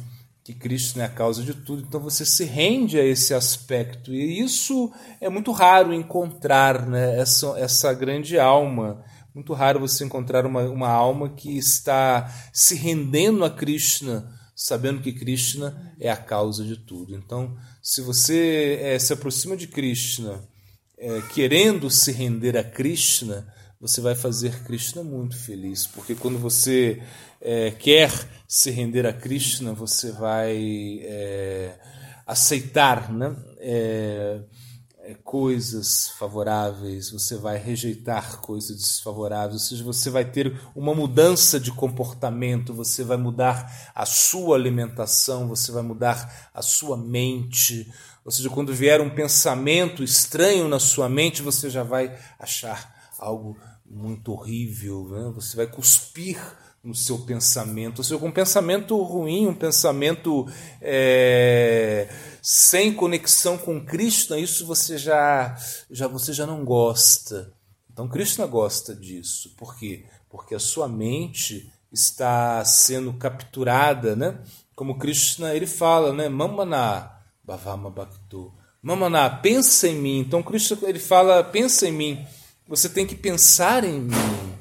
que 0.49 0.55
Cristo 0.55 0.99
é 0.99 1.05
a 1.05 1.11
causa 1.11 1.43
de 1.43 1.53
tudo, 1.53 1.85
então 1.87 2.01
você 2.01 2.25
se 2.25 2.43
rende 2.43 2.99
a 2.99 3.05
esse 3.05 3.35
aspecto. 3.35 4.15
E 4.15 4.41
isso 4.41 4.91
é 5.21 5.29
muito 5.29 5.53
raro 5.53 5.93
encontrar, 5.93 6.87
né? 6.87 7.21
essa, 7.21 7.49
essa 7.59 7.93
grande 7.93 8.39
alma. 8.39 9.05
Muito 9.35 9.53
raro 9.53 9.79
você 9.79 10.07
encontrar 10.07 10.47
uma, 10.47 10.63
uma 10.63 10.89
alma 10.89 11.29
que 11.29 11.59
está 11.59 12.33
se 12.51 12.75
rendendo 12.75 13.45
a 13.45 13.51
Krishna, 13.51 14.27
sabendo 14.57 15.03
que 15.03 15.13
Krishna 15.13 15.95
é 16.01 16.11
a 16.11 16.17
causa 16.17 16.65
de 16.65 16.79
tudo. 16.79 17.15
Então, 17.15 17.55
se 17.83 18.01
você 18.01 18.79
é, 18.81 18.99
se 18.99 19.13
aproxima 19.13 19.55
de 19.55 19.67
Krishna 19.67 20.49
é, 20.97 21.21
querendo 21.35 21.91
se 21.91 22.11
render 22.11 22.57
a 22.57 22.65
Krishna, 22.65 23.47
você 23.81 24.01
vai 24.01 24.15
fazer 24.15 24.65
Krishna 24.65 25.03
muito 25.05 25.37
feliz, 25.37 25.87
porque 25.87 26.15
quando 26.15 26.39
você 26.39 27.03
é, 27.41 27.71
quer 27.71 28.11
se 28.47 28.71
render 28.71 29.07
a 29.07 29.13
Krishna, 29.13 29.73
você 29.73 30.11
vai 30.11 31.01
é, 31.03 31.79
aceitar 32.27 33.13
né? 33.13 33.37
É, 33.59 34.41
é, 35.01 35.15
coisas 35.25 36.09
favoráveis, 36.19 37.11
você 37.11 37.37
vai 37.37 37.57
rejeitar 37.57 38.41
coisas 38.41 38.77
desfavoráveis, 38.77 39.55
ou 39.55 39.67
seja, 39.69 39.85
você 39.85 40.11
vai 40.11 40.25
ter 40.25 40.61
uma 40.75 40.95
mudança 40.95 41.59
de 41.59 41.71
comportamento, 41.71 42.75
você 42.75 43.05
vai 43.05 43.17
mudar 43.17 43.91
a 43.95 44.05
sua 44.05 44.57
alimentação, 44.57 45.49
você 45.49 45.73
vai 45.73 45.83
mudar 45.83 46.51
a 46.53 46.61
sua 46.61 46.97
mente. 46.97 47.91
Ou 48.25 48.31
seja, 48.31 48.51
quando 48.51 48.75
vier 48.75 49.01
um 49.01 49.09
pensamento 49.09 50.03
estranho 50.03 50.69
na 50.69 50.79
sua 50.79 51.09
mente, 51.09 51.41
você 51.41 51.71
já 51.71 51.83
vai 51.83 52.15
achar 52.39 52.98
algo 53.19 53.57
muito 53.85 54.33
horrível, 54.33 55.09
né? 55.09 55.33
você 55.35 55.57
vai 55.57 55.67
cuspir 55.67 56.39
no 56.83 56.95
seu 56.95 57.19
pensamento. 57.19 57.99
Ou 57.99 58.05
seja, 58.05 58.25
um 58.25 58.31
pensamento 58.31 59.01
ruim, 59.03 59.47
um 59.47 59.55
pensamento 59.55 60.47
é, 60.81 62.09
sem 62.41 62.93
conexão 62.93 63.59
com 63.59 63.85
Krishna, 63.85 64.39
isso 64.39 64.67
você 64.67 64.97
já, 64.97 65.57
já, 65.91 66.07
você 66.07 66.33
já 66.33 66.47
não 66.47 66.65
gosta. 66.65 67.53
Então 67.93 68.09
Krishna 68.09 68.47
gosta 68.47 68.95
disso. 68.95 69.55
Por 69.57 69.77
quê? 69.77 70.07
Porque 70.31 70.55
a 70.55 70.61
sua 70.61 70.89
mente 70.89 71.71
está 71.93 72.65
sendo 72.65 73.13
capturada, 73.15 74.15
né? 74.15 74.39
Como 74.75 74.99
Krishna 74.99 75.55
ele 75.55 75.67
fala, 75.67 76.13
né? 76.13 76.29
Mamana 76.29 77.19
bhavama 77.43 77.91
bhakto. 77.91 78.53
Mamana, 78.83 79.29
pensa 79.29 79.89
em 79.89 79.97
mim. 79.97 80.21
Então 80.21 80.43
Krishna 80.43 80.79
ele 80.83 80.99
fala, 80.99 81.43
pensa 81.43 81.89
em 81.89 81.93
mim. 81.93 82.27
Você 82.69 82.87
tem 82.87 83.07
que 83.07 83.15
pensar 83.15 83.83
em 83.83 83.99
mim. 83.99 84.59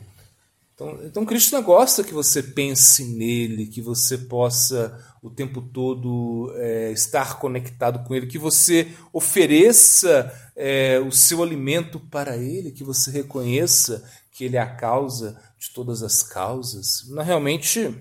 Então, 0.73 0.99
então 1.03 1.25
Krishna 1.25 1.59
gosta 1.59 2.05
que 2.05 2.13
você 2.13 2.41
pense 2.41 3.03
nele, 3.03 3.67
que 3.67 3.81
você 3.81 4.17
possa 4.17 4.97
o 5.21 5.29
tempo 5.29 5.61
todo 5.61 6.53
é, 6.55 6.91
estar 6.91 7.37
conectado 7.37 8.07
com 8.07 8.15
ele, 8.15 8.27
que 8.27 8.37
você 8.37 8.93
ofereça 9.11 10.31
é, 10.55 10.99
o 10.99 11.11
seu 11.11 11.43
alimento 11.43 11.99
para 11.99 12.37
ele, 12.37 12.71
que 12.71 12.83
você 12.83 13.11
reconheça 13.11 14.09
que 14.31 14.45
ele 14.45 14.55
é 14.55 14.61
a 14.61 14.75
causa 14.75 15.37
de 15.59 15.71
todas 15.73 16.01
as 16.01 16.23
causas. 16.23 17.03
Mas, 17.09 17.27
realmente, 17.27 17.93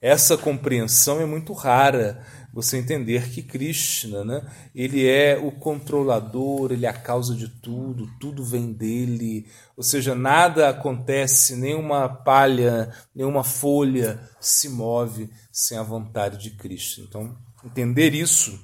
essa 0.00 0.36
compreensão 0.36 1.20
é 1.20 1.26
muito 1.26 1.52
rara 1.52 2.26
você 2.54 2.78
entender 2.78 3.30
que 3.30 3.42
Krishna, 3.42 4.24
né, 4.24 4.48
ele 4.72 5.04
é 5.04 5.36
o 5.36 5.50
controlador, 5.50 6.70
ele 6.70 6.86
é 6.86 6.88
a 6.88 6.92
causa 6.92 7.34
de 7.34 7.48
tudo, 7.48 8.08
tudo 8.20 8.44
vem 8.44 8.72
dele, 8.72 9.50
ou 9.76 9.82
seja, 9.82 10.14
nada 10.14 10.68
acontece, 10.68 11.56
nenhuma 11.56 12.08
palha, 12.08 12.94
nenhuma 13.12 13.42
folha 13.42 14.20
se 14.38 14.68
move 14.68 15.28
sem 15.50 15.76
a 15.76 15.82
vontade 15.82 16.38
de 16.38 16.52
Krishna. 16.52 17.04
Então, 17.08 17.36
entender 17.64 18.14
isso 18.14 18.56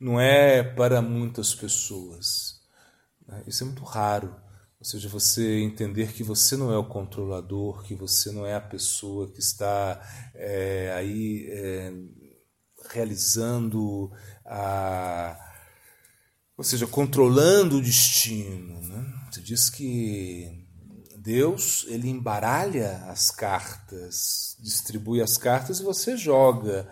não 0.00 0.20
é 0.20 0.64
para 0.64 1.00
muitas 1.00 1.54
pessoas. 1.54 2.60
Né? 3.26 3.44
Isso 3.46 3.62
é 3.62 3.66
muito 3.66 3.84
raro. 3.84 4.34
Ou 4.78 4.84
seja, 4.84 5.08
você 5.08 5.60
entender 5.60 6.12
que 6.12 6.22
você 6.22 6.56
não 6.56 6.70
é 6.70 6.76
o 6.76 6.84
controlador, 6.84 7.82
que 7.82 7.94
você 7.94 8.30
não 8.30 8.46
é 8.46 8.54
a 8.54 8.60
pessoa 8.60 9.30
que 9.32 9.40
está 9.40 10.00
é, 10.34 10.92
aí 10.94 11.46
é, 11.50 11.92
realizando 12.90 14.12
a. 14.44 15.38
Ou 16.58 16.64
seja, 16.64 16.86
controlando 16.86 17.76
o 17.76 17.82
destino. 17.82 18.80
Né? 18.82 19.06
Você 19.30 19.40
diz 19.40 19.70
que 19.70 20.66
Deus 21.16 21.84
ele 21.88 22.08
embaralha 22.08 23.04
as 23.08 23.30
cartas, 23.30 24.56
distribui 24.60 25.20
as 25.20 25.36
cartas 25.36 25.80
e 25.80 25.82
você 25.82 26.16
joga. 26.16 26.88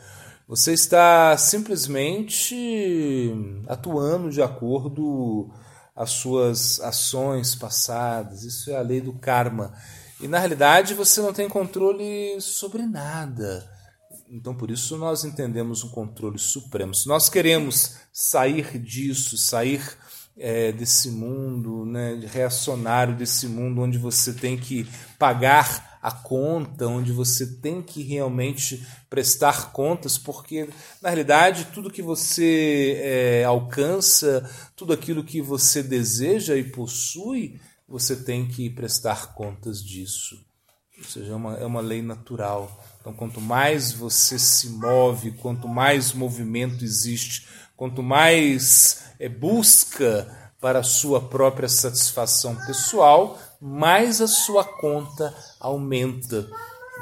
Você 0.49 0.73
está 0.73 1.37
simplesmente 1.39 3.33
atuando 3.67 4.31
de 4.31 4.43
acordo 4.43 5.51
as 5.95 6.11
suas 6.11 6.81
ações 6.81 7.55
passadas. 7.55 8.43
Isso 8.43 8.71
é 8.71 8.77
a 8.77 8.83
lei 8.83 9.01
do 9.01 9.13
karma. 9.13 9.73
E 10.21 10.29
na 10.29 10.39
realidade 10.39 10.95
você 10.95 11.21
não 11.21 11.33
tem 11.33 11.49
controle 11.49 12.41
sobre 12.41 12.83
nada. 12.83 13.69
Então 14.29 14.55
por 14.55 14.71
isso 14.71 14.97
nós 14.97 15.25
entendemos 15.25 15.85
um 15.85 15.91
controle 15.91 16.39
supremo. 16.39 16.95
Se 16.95 17.07
nós 17.07 17.29
queremos 17.29 17.97
sair 18.13 18.79
disso, 18.79 19.37
sair 19.37 19.83
é, 20.37 20.73
desse 20.73 21.11
mundo, 21.11 21.85
né, 21.85 22.21
reacionário 22.27 23.15
desse 23.15 23.47
mundo 23.47 23.81
onde 23.83 23.99
você 23.99 24.33
tem 24.33 24.57
que 24.57 24.89
pagar 25.19 25.94
a 26.05 26.11
conta, 26.11 26.87
onde 26.87 27.13
você 27.13 27.47
tem 27.47 27.81
que 27.81 28.03
realmente 28.03 28.87
prestar 29.09 29.73
contas, 29.73 30.19
porque 30.19 30.69
na 31.01 31.09
realidade 31.09 31.69
tudo 31.73 31.91
que 31.91 32.03
você 32.03 33.01
é, 33.03 33.45
alcança, 33.45 34.47
tudo 34.77 34.93
aquilo 34.93 35.25
que 35.25 35.41
você 35.41 35.83
deseja 35.83 36.59
e 36.59 36.65
possui, 36.65 37.59
você 37.89 38.17
tem 38.17 38.47
que 38.47 38.69
prestar 38.69 39.33
contas 39.33 39.83
disso. 39.83 40.45
Ou 40.99 41.05
seja, 41.05 41.33
é 41.33 41.35
uma, 41.35 41.55
é 41.55 41.65
uma 41.65 41.81
lei 41.81 42.03
natural. 42.03 42.85
Então, 43.01 43.15
quanto 43.15 43.41
mais 43.41 43.91
você 43.91 44.39
se 44.39 44.69
move, 44.69 45.31
quanto 45.33 45.67
mais 45.67 46.13
movimento 46.13 46.85
existe, 46.85 47.49
quanto 47.75 48.03
mais 48.03 49.05
é, 49.19 49.27
busca 49.27 50.44
para 50.65 50.79
a 50.79 50.83
sua 50.83 51.21
própria 51.21 51.69
satisfação 51.69 52.57
pessoal, 52.65 53.39
mais 53.61 54.23
a 54.23 54.27
sua 54.27 54.65
conta 54.65 55.35
aumenta. 55.61 56.49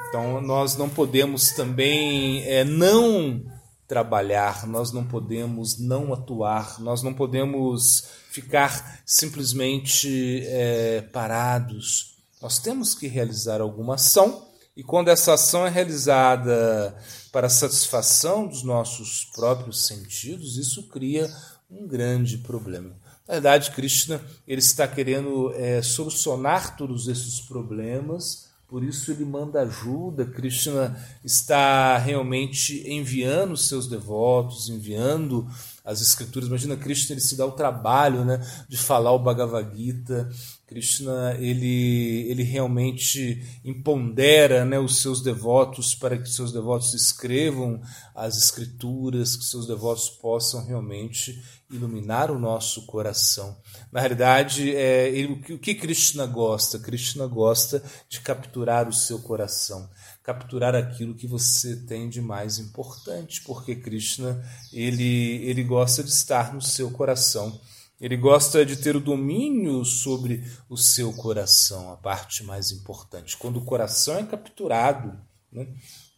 Então 0.08 0.40
nós 0.40 0.76
não 0.76 0.88
podemos 0.88 1.52
também 1.52 2.42
é, 2.42 2.64
não 2.64 3.40
trabalhar, 3.86 4.66
nós 4.66 4.90
não 4.90 5.04
podemos 5.04 5.78
não 5.78 6.12
atuar, 6.12 6.80
nós 6.80 7.04
não 7.04 7.14
podemos 7.14 8.08
ficar 8.32 9.00
simplesmente 9.06 10.42
é, 10.44 11.02
parados. 11.12 12.16
Nós 12.42 12.58
temos 12.58 12.96
que 12.96 13.06
realizar 13.06 13.60
alguma 13.60 13.94
ação 13.94 14.44
e 14.76 14.82
quando 14.82 15.06
essa 15.06 15.34
ação 15.34 15.64
é 15.64 15.70
realizada 15.70 16.96
para 17.30 17.48
satisfação 17.48 18.48
dos 18.48 18.64
nossos 18.64 19.24
próprios 19.26 19.86
sentidos, 19.86 20.56
isso 20.56 20.88
cria 20.88 21.32
um 21.70 21.86
grande 21.86 22.38
problema. 22.38 23.00
Na 23.32 23.36
verdade, 23.36 23.70
Krishna 23.70 24.20
ele 24.46 24.60
está 24.60 24.86
querendo 24.86 25.54
é, 25.54 25.80
solucionar 25.80 26.76
todos 26.76 27.08
esses 27.08 27.40
problemas, 27.40 28.50
por 28.68 28.84
isso 28.84 29.10
ele 29.10 29.24
manda 29.24 29.62
ajuda. 29.62 30.26
Krishna 30.26 30.94
está 31.24 31.96
realmente 31.96 32.86
enviando 32.86 33.56
seus 33.56 33.86
devotos, 33.86 34.68
enviando 34.68 35.48
as 35.82 36.02
escrituras. 36.02 36.50
Imagina, 36.50 36.76
Krishna 36.76 37.14
ele 37.14 37.22
se 37.22 37.34
dá 37.34 37.46
o 37.46 37.52
trabalho 37.52 38.22
né, 38.22 38.38
de 38.68 38.76
falar 38.76 39.12
o 39.12 39.18
Bhagavad 39.18 39.74
Gita. 39.74 40.30
Krishna 40.72 41.36
ele, 41.38 42.26
ele 42.30 42.42
realmente 42.42 43.60
empodera 43.62 44.64
né, 44.64 44.78
os 44.78 45.02
seus 45.02 45.20
devotos 45.20 45.94
para 45.94 46.16
que 46.16 46.30
seus 46.30 46.50
devotos 46.50 46.94
escrevam 46.94 47.78
as 48.14 48.38
escrituras, 48.38 49.36
que 49.36 49.44
seus 49.44 49.66
devotos 49.66 50.08
possam 50.08 50.64
realmente 50.64 51.42
iluminar 51.70 52.30
o 52.30 52.38
nosso 52.38 52.86
coração. 52.86 53.54
Na 53.90 54.00
realidade, 54.00 54.74
é, 54.74 55.10
ele, 55.10 55.32
o 55.52 55.58
que 55.58 55.74
Krishna 55.74 56.24
gosta? 56.24 56.78
Krishna 56.78 57.26
gosta 57.26 57.82
de 58.08 58.20
capturar 58.20 58.88
o 58.88 58.92
seu 58.94 59.18
coração, 59.18 59.90
capturar 60.22 60.74
aquilo 60.74 61.14
que 61.14 61.26
você 61.26 61.76
tem 61.76 62.08
de 62.08 62.22
mais 62.22 62.58
importante, 62.58 63.42
porque 63.42 63.76
Krishna 63.76 64.42
ele, 64.72 65.44
ele 65.44 65.62
gosta 65.62 66.02
de 66.02 66.10
estar 66.10 66.54
no 66.54 66.62
seu 66.62 66.90
coração. 66.90 67.60
Ele 68.02 68.16
gosta 68.16 68.66
de 68.66 68.76
ter 68.76 68.96
o 68.96 69.00
domínio 69.00 69.84
sobre 69.84 70.42
o 70.68 70.76
seu 70.76 71.12
coração, 71.12 71.92
a 71.92 71.96
parte 71.96 72.42
mais 72.42 72.72
importante. 72.72 73.36
Quando 73.36 73.60
o 73.60 73.64
coração 73.64 74.16
é 74.16 74.24
capturado, 74.24 75.16
né, 75.52 75.68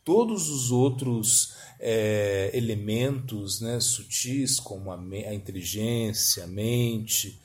todos 0.02 0.48
os 0.48 0.70
outros 0.70 1.52
é, 1.78 2.50
elementos 2.54 3.60
né, 3.60 3.78
sutis, 3.80 4.58
como 4.58 4.90
a, 4.90 4.94
a 4.96 5.34
inteligência, 5.34 6.44
a 6.44 6.46
mente, 6.46 7.38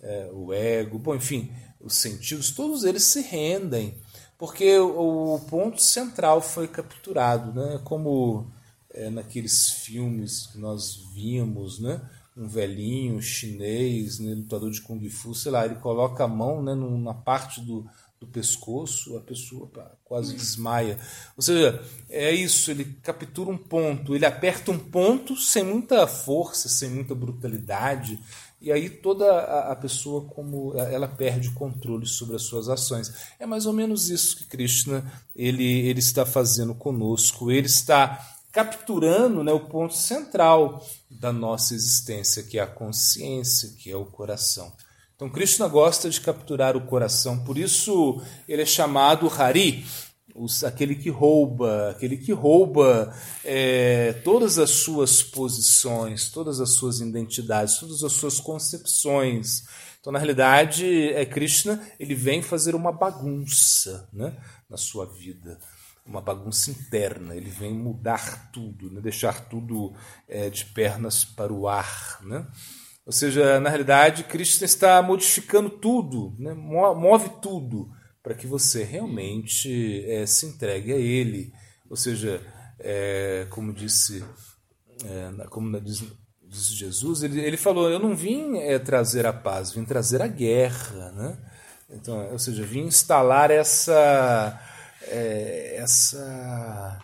é, 0.00 0.28
o 0.32 0.52
ego, 0.52 0.98
bom, 0.98 1.14
enfim, 1.14 1.52
os 1.80 1.94
sentidos, 1.94 2.50
todos 2.50 2.82
eles 2.82 3.04
se 3.04 3.20
rendem, 3.20 3.94
porque 4.36 4.76
o, 4.76 5.36
o 5.36 5.40
ponto 5.48 5.80
central 5.80 6.40
foi 6.40 6.66
capturado, 6.66 7.52
né, 7.54 7.80
como 7.84 8.50
é, 8.90 9.08
naqueles 9.08 9.70
filmes 9.70 10.48
que 10.48 10.58
nós 10.58 10.96
vimos, 11.14 11.78
né, 11.78 12.00
um 12.36 12.48
velhinho 12.48 13.22
chinês, 13.22 14.18
né, 14.18 14.34
lutador 14.34 14.70
de 14.70 14.80
Kung 14.80 15.08
Fu, 15.08 15.34
sei 15.34 15.52
lá, 15.52 15.64
ele 15.64 15.76
coloca 15.76 16.24
a 16.24 16.28
mão 16.28 16.62
né, 16.62 16.74
numa 16.74 17.14
parte 17.14 17.60
do, 17.60 17.86
do 18.18 18.26
pescoço, 18.26 19.16
a 19.16 19.20
pessoa 19.20 19.70
quase 20.04 20.34
desmaia. 20.34 20.98
Ou 21.36 21.42
seja, 21.42 21.80
é 22.08 22.32
isso, 22.32 22.70
ele 22.70 22.84
captura 23.02 23.50
um 23.50 23.58
ponto, 23.58 24.14
ele 24.14 24.26
aperta 24.26 24.70
um 24.70 24.78
ponto 24.78 25.36
sem 25.36 25.62
muita 25.62 26.06
força, 26.06 26.68
sem 26.68 26.90
muita 26.90 27.14
brutalidade, 27.14 28.18
e 28.64 28.72
aí 28.72 28.88
toda 28.88 29.40
a, 29.70 29.76
pessoa 29.76 30.24
como 30.24 30.72
ela 30.74 31.06
perde 31.06 31.48
o 31.48 31.52
controle 31.52 32.06
sobre 32.06 32.34
as 32.34 32.44
suas 32.44 32.66
ações. 32.66 33.12
É 33.38 33.44
mais 33.44 33.66
ou 33.66 33.74
menos 33.74 34.08
isso 34.08 34.38
que 34.38 34.46
Krishna 34.46 35.04
ele, 35.36 35.80
ele 35.80 35.98
está 35.98 36.24
fazendo 36.24 36.74
conosco. 36.74 37.50
Ele 37.50 37.66
está 37.66 38.33
capturando 38.54 39.42
né, 39.42 39.52
o 39.52 39.58
ponto 39.58 39.94
central 39.94 40.86
da 41.10 41.32
nossa 41.32 41.74
existência, 41.74 42.44
que 42.44 42.56
é 42.56 42.62
a 42.62 42.66
consciência, 42.68 43.70
que 43.76 43.90
é 43.90 43.96
o 43.96 44.06
coração. 44.06 44.72
Então, 45.16 45.28
Krishna 45.28 45.66
gosta 45.66 46.08
de 46.08 46.20
capturar 46.20 46.76
o 46.76 46.86
coração, 46.86 47.44
por 47.44 47.58
isso 47.58 48.22
ele 48.48 48.62
é 48.62 48.66
chamado 48.66 49.28
Hari, 49.28 49.84
os, 50.36 50.62
aquele 50.62 50.94
que 50.94 51.10
rouba, 51.10 51.90
aquele 51.90 52.16
que 52.16 52.32
rouba 52.32 53.12
é, 53.44 54.12
todas 54.24 54.58
as 54.58 54.70
suas 54.70 55.20
posições, 55.20 56.30
todas 56.30 56.60
as 56.60 56.70
suas 56.70 57.00
identidades, 57.00 57.78
todas 57.78 58.04
as 58.04 58.12
suas 58.12 58.38
concepções. 58.38 59.64
Então, 60.00 60.12
na 60.12 60.18
realidade, 60.18 61.12
é 61.12 61.24
Krishna, 61.24 61.80
ele 61.98 62.14
vem 62.14 62.42
fazer 62.42 62.74
uma 62.74 62.92
bagunça 62.92 64.08
né, 64.12 64.36
na 64.68 64.76
sua 64.76 65.06
vida, 65.06 65.58
uma 66.06 66.20
bagunça 66.20 66.70
interna. 66.70 67.34
Ele 67.34 67.50
vem 67.50 67.74
mudar 67.74 68.50
tudo, 68.52 68.90
né, 68.90 69.00
deixar 69.00 69.48
tudo 69.48 69.94
é, 70.28 70.50
de 70.50 70.64
pernas 70.66 71.24
para 71.24 71.52
o 71.52 71.68
ar. 71.68 72.18
Né? 72.22 72.46
Ou 73.06 73.12
seja, 73.12 73.60
na 73.60 73.68
realidade, 73.68 74.24
Krishna 74.24 74.64
está 74.64 75.02
modificando 75.02 75.70
tudo, 75.70 76.34
né, 76.38 76.54
move 76.54 77.30
tudo 77.40 77.90
para 78.22 78.34
que 78.34 78.46
você 78.46 78.82
realmente 78.82 80.02
é, 80.06 80.24
se 80.24 80.46
entregue 80.46 80.92
a 80.92 80.96
Ele. 80.96 81.52
Ou 81.90 81.96
seja, 81.96 82.40
é, 82.78 83.46
como 83.50 83.72
disse, 83.72 84.24
é, 85.04 85.46
como 85.48 85.78
diz, 85.80 86.02
diz, 86.42 86.68
Jesus, 86.68 87.22
ele, 87.22 87.40
ele 87.40 87.56
falou: 87.56 87.90
Eu 87.90 87.98
não 87.98 88.16
vim 88.16 88.58
é, 88.58 88.78
trazer 88.78 89.26
a 89.26 89.32
paz, 89.32 89.72
vim 89.72 89.84
trazer 89.84 90.22
a 90.22 90.26
guerra. 90.26 91.12
Né? 91.12 91.38
Então, 91.90 92.32
ou 92.32 92.38
seja, 92.38 92.64
vim 92.64 92.86
instalar 92.86 93.50
essa. 93.50 94.58
É, 95.08 95.76
essa 95.78 97.00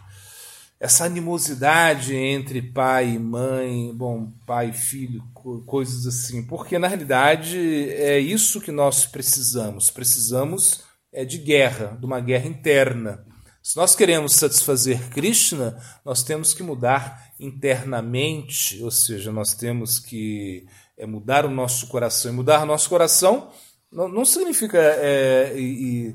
essa 0.80 1.04
animosidade 1.04 2.16
entre 2.16 2.62
pai 2.62 3.10
e 3.10 3.18
mãe, 3.18 3.92
bom, 3.94 4.32
pai 4.46 4.70
e 4.70 4.72
filho, 4.72 5.22
coisas 5.66 6.06
assim, 6.06 6.42
porque 6.42 6.78
na 6.78 6.88
realidade 6.88 7.58
é 7.90 8.18
isso 8.18 8.62
que 8.62 8.72
nós 8.72 9.04
precisamos. 9.04 9.90
Precisamos 9.90 10.82
é 11.12 11.22
de 11.22 11.36
guerra, 11.36 11.98
de 12.00 12.06
uma 12.06 12.18
guerra 12.18 12.46
interna. 12.46 13.26
Se 13.62 13.76
nós 13.76 13.94
queremos 13.94 14.34
satisfazer 14.36 15.10
Krishna, 15.10 15.78
nós 16.02 16.22
temos 16.22 16.54
que 16.54 16.62
mudar 16.62 17.30
internamente, 17.38 18.82
ou 18.82 18.90
seja, 18.90 19.30
nós 19.30 19.52
temos 19.52 19.98
que 19.98 20.66
é, 20.96 21.04
mudar 21.04 21.44
o 21.44 21.50
nosso 21.50 21.88
coração. 21.88 22.32
E 22.32 22.34
mudar 22.34 22.62
o 22.62 22.66
nosso 22.66 22.88
coração 22.88 23.50
não, 23.92 24.08
não 24.08 24.24
significa 24.24 24.78
é, 24.78 25.52
e, 25.58 26.14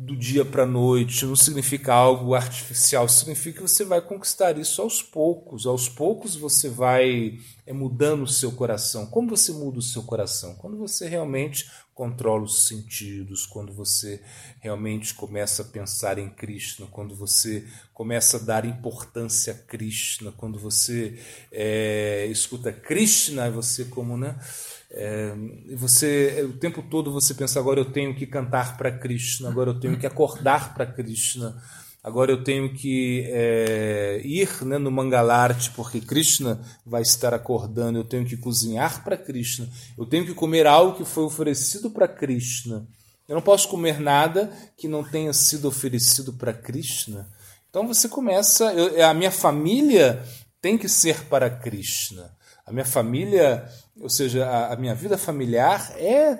do 0.00 0.14
dia 0.14 0.44
para 0.44 0.62
a 0.62 0.66
noite, 0.66 1.26
não 1.26 1.34
significa 1.34 1.92
algo 1.92 2.32
artificial, 2.32 3.08
significa 3.08 3.56
que 3.56 3.68
você 3.68 3.84
vai 3.84 4.00
conquistar 4.00 4.56
isso 4.56 4.80
aos 4.80 5.02
poucos. 5.02 5.66
Aos 5.66 5.88
poucos 5.88 6.36
você 6.36 6.68
vai 6.68 7.36
é, 7.66 7.72
mudando 7.72 8.22
o 8.22 8.28
seu 8.28 8.52
coração. 8.52 9.06
Como 9.06 9.28
você 9.28 9.50
muda 9.50 9.80
o 9.80 9.82
seu 9.82 10.04
coração? 10.04 10.54
Quando 10.54 10.78
você 10.78 11.08
realmente 11.08 11.68
controla 11.98 12.44
os 12.44 12.68
sentidos, 12.68 13.44
quando 13.44 13.72
você 13.72 14.22
realmente 14.60 15.12
começa 15.14 15.62
a 15.62 15.64
pensar 15.64 16.16
em 16.16 16.30
Krishna, 16.30 16.86
quando 16.92 17.12
você 17.12 17.66
começa 17.92 18.36
a 18.36 18.40
dar 18.40 18.64
importância 18.64 19.52
a 19.52 19.56
Krishna, 19.56 20.30
quando 20.30 20.60
você 20.60 21.18
é, 21.50 22.24
escuta 22.30 22.72
Krishna, 22.72 23.50
você 23.50 23.84
como, 23.86 24.16
né? 24.16 24.38
É, 24.88 25.34
você 25.74 26.46
o 26.48 26.52
tempo 26.52 26.82
todo 26.82 27.10
você 27.10 27.34
pensa 27.34 27.58
agora 27.58 27.80
eu 27.80 27.90
tenho 27.90 28.14
que 28.14 28.28
cantar 28.28 28.76
para 28.76 28.96
Krishna, 28.96 29.48
agora 29.48 29.70
eu 29.70 29.80
tenho 29.80 29.98
que 29.98 30.06
acordar 30.06 30.74
para 30.74 30.86
Krishna 30.86 31.60
Agora 32.08 32.32
eu 32.32 32.42
tenho 32.42 32.72
que 32.72 33.22
é, 33.26 34.22
ir 34.24 34.64
né, 34.64 34.78
no 34.78 34.90
Mangalarte, 34.90 35.70
porque 35.72 36.00
Krishna 36.00 36.58
vai 36.86 37.02
estar 37.02 37.34
acordando. 37.34 37.98
Eu 37.98 38.04
tenho 38.04 38.24
que 38.24 38.34
cozinhar 38.34 39.04
para 39.04 39.14
Krishna. 39.14 39.68
Eu 39.96 40.06
tenho 40.06 40.24
que 40.24 40.32
comer 40.32 40.66
algo 40.66 40.96
que 40.96 41.04
foi 41.04 41.24
oferecido 41.24 41.90
para 41.90 42.08
Krishna. 42.08 42.88
Eu 43.28 43.34
não 43.34 43.42
posso 43.42 43.68
comer 43.68 44.00
nada 44.00 44.50
que 44.74 44.88
não 44.88 45.04
tenha 45.04 45.34
sido 45.34 45.68
oferecido 45.68 46.32
para 46.32 46.54
Krishna. 46.54 47.28
Então 47.68 47.86
você 47.86 48.08
começa. 48.08 48.72
Eu, 48.72 49.04
a 49.06 49.12
minha 49.12 49.30
família 49.30 50.24
tem 50.62 50.78
que 50.78 50.88
ser 50.88 51.26
para 51.26 51.50
Krishna. 51.50 52.34
A 52.68 52.72
minha 52.72 52.84
família, 52.84 53.66
ou 53.98 54.10
seja, 54.10 54.46
a, 54.46 54.74
a 54.74 54.76
minha 54.76 54.94
vida 54.94 55.16
familiar 55.16 55.92
é 55.96 56.38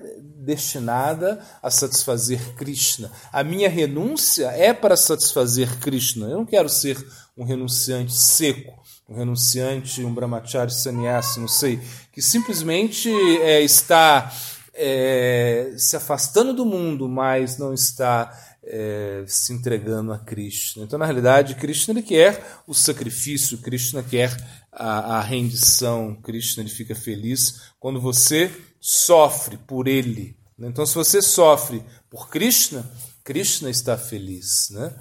destinada 0.48 1.40
a 1.62 1.70
satisfazer 1.70 2.54
Krishna. 2.54 3.10
A 3.32 3.42
minha 3.42 3.68
renúncia 3.68 4.48
é 4.48 4.72
para 4.72 4.96
satisfazer 4.96 5.78
Krishna. 5.78 6.26
Eu 6.26 6.38
não 6.38 6.46
quero 6.46 6.68
ser 6.68 6.96
um 7.36 7.44
renunciante 7.44 8.14
seco, 8.14 8.72
um 9.08 9.14
renunciante, 9.14 10.04
um 10.04 10.12
brahmachari 10.12 10.72
sannyasi, 10.72 11.40
não 11.40 11.48
sei, 11.48 11.80
que 12.12 12.20
simplesmente 12.20 13.10
é, 13.40 13.62
está 13.62 14.30
é, 14.74 15.72
se 15.76 15.96
afastando 15.96 16.52
do 16.52 16.64
mundo, 16.64 17.08
mas 17.08 17.58
não 17.58 17.72
está 17.72 18.30
é, 18.68 19.24
se 19.26 19.52
entregando 19.52 20.12
a 20.12 20.18
Krishna. 20.18 20.84
Então, 20.84 20.98
na 20.98 21.06
realidade, 21.06 21.54
Krishna 21.54 21.92
ele 21.92 22.02
quer 22.02 22.62
o 22.66 22.74
sacrifício, 22.74 23.58
Krishna 23.58 24.02
quer 24.02 24.36
a, 24.70 25.16
a 25.16 25.20
rendição, 25.20 26.14
Krishna 26.22 26.62
ele 26.62 26.70
fica 26.70 26.94
feliz 26.94 27.72
quando 27.80 28.00
você 28.00 28.50
sofre 28.78 29.56
por 29.56 29.88
ele. 29.88 30.36
Né? 30.56 30.68
Então, 30.68 30.84
se 30.84 30.94
você 30.94 31.22
sofre 31.22 31.82
por 32.10 32.28
Krishna, 32.28 32.88
Krishna 33.24 33.70
está 33.70 33.96
feliz. 33.96 34.68
Né? 34.70 34.94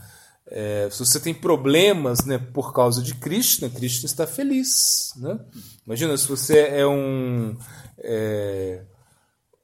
É, 0.48 0.88
se 0.90 1.00
você 1.00 1.20
tem 1.20 1.34
problemas 1.34 2.24
né, 2.26 2.38
por 2.38 2.74
causa 2.74 3.02
de 3.02 3.16
Krishna, 3.16 3.70
Krishna 3.70 4.06
está 4.06 4.26
feliz. 4.26 5.12
Né? 5.18 5.38
Imagina 5.86 6.18
se 6.18 6.28
você 6.28 6.60
é 6.60 6.88
um. 6.88 7.58
É, 8.00 8.82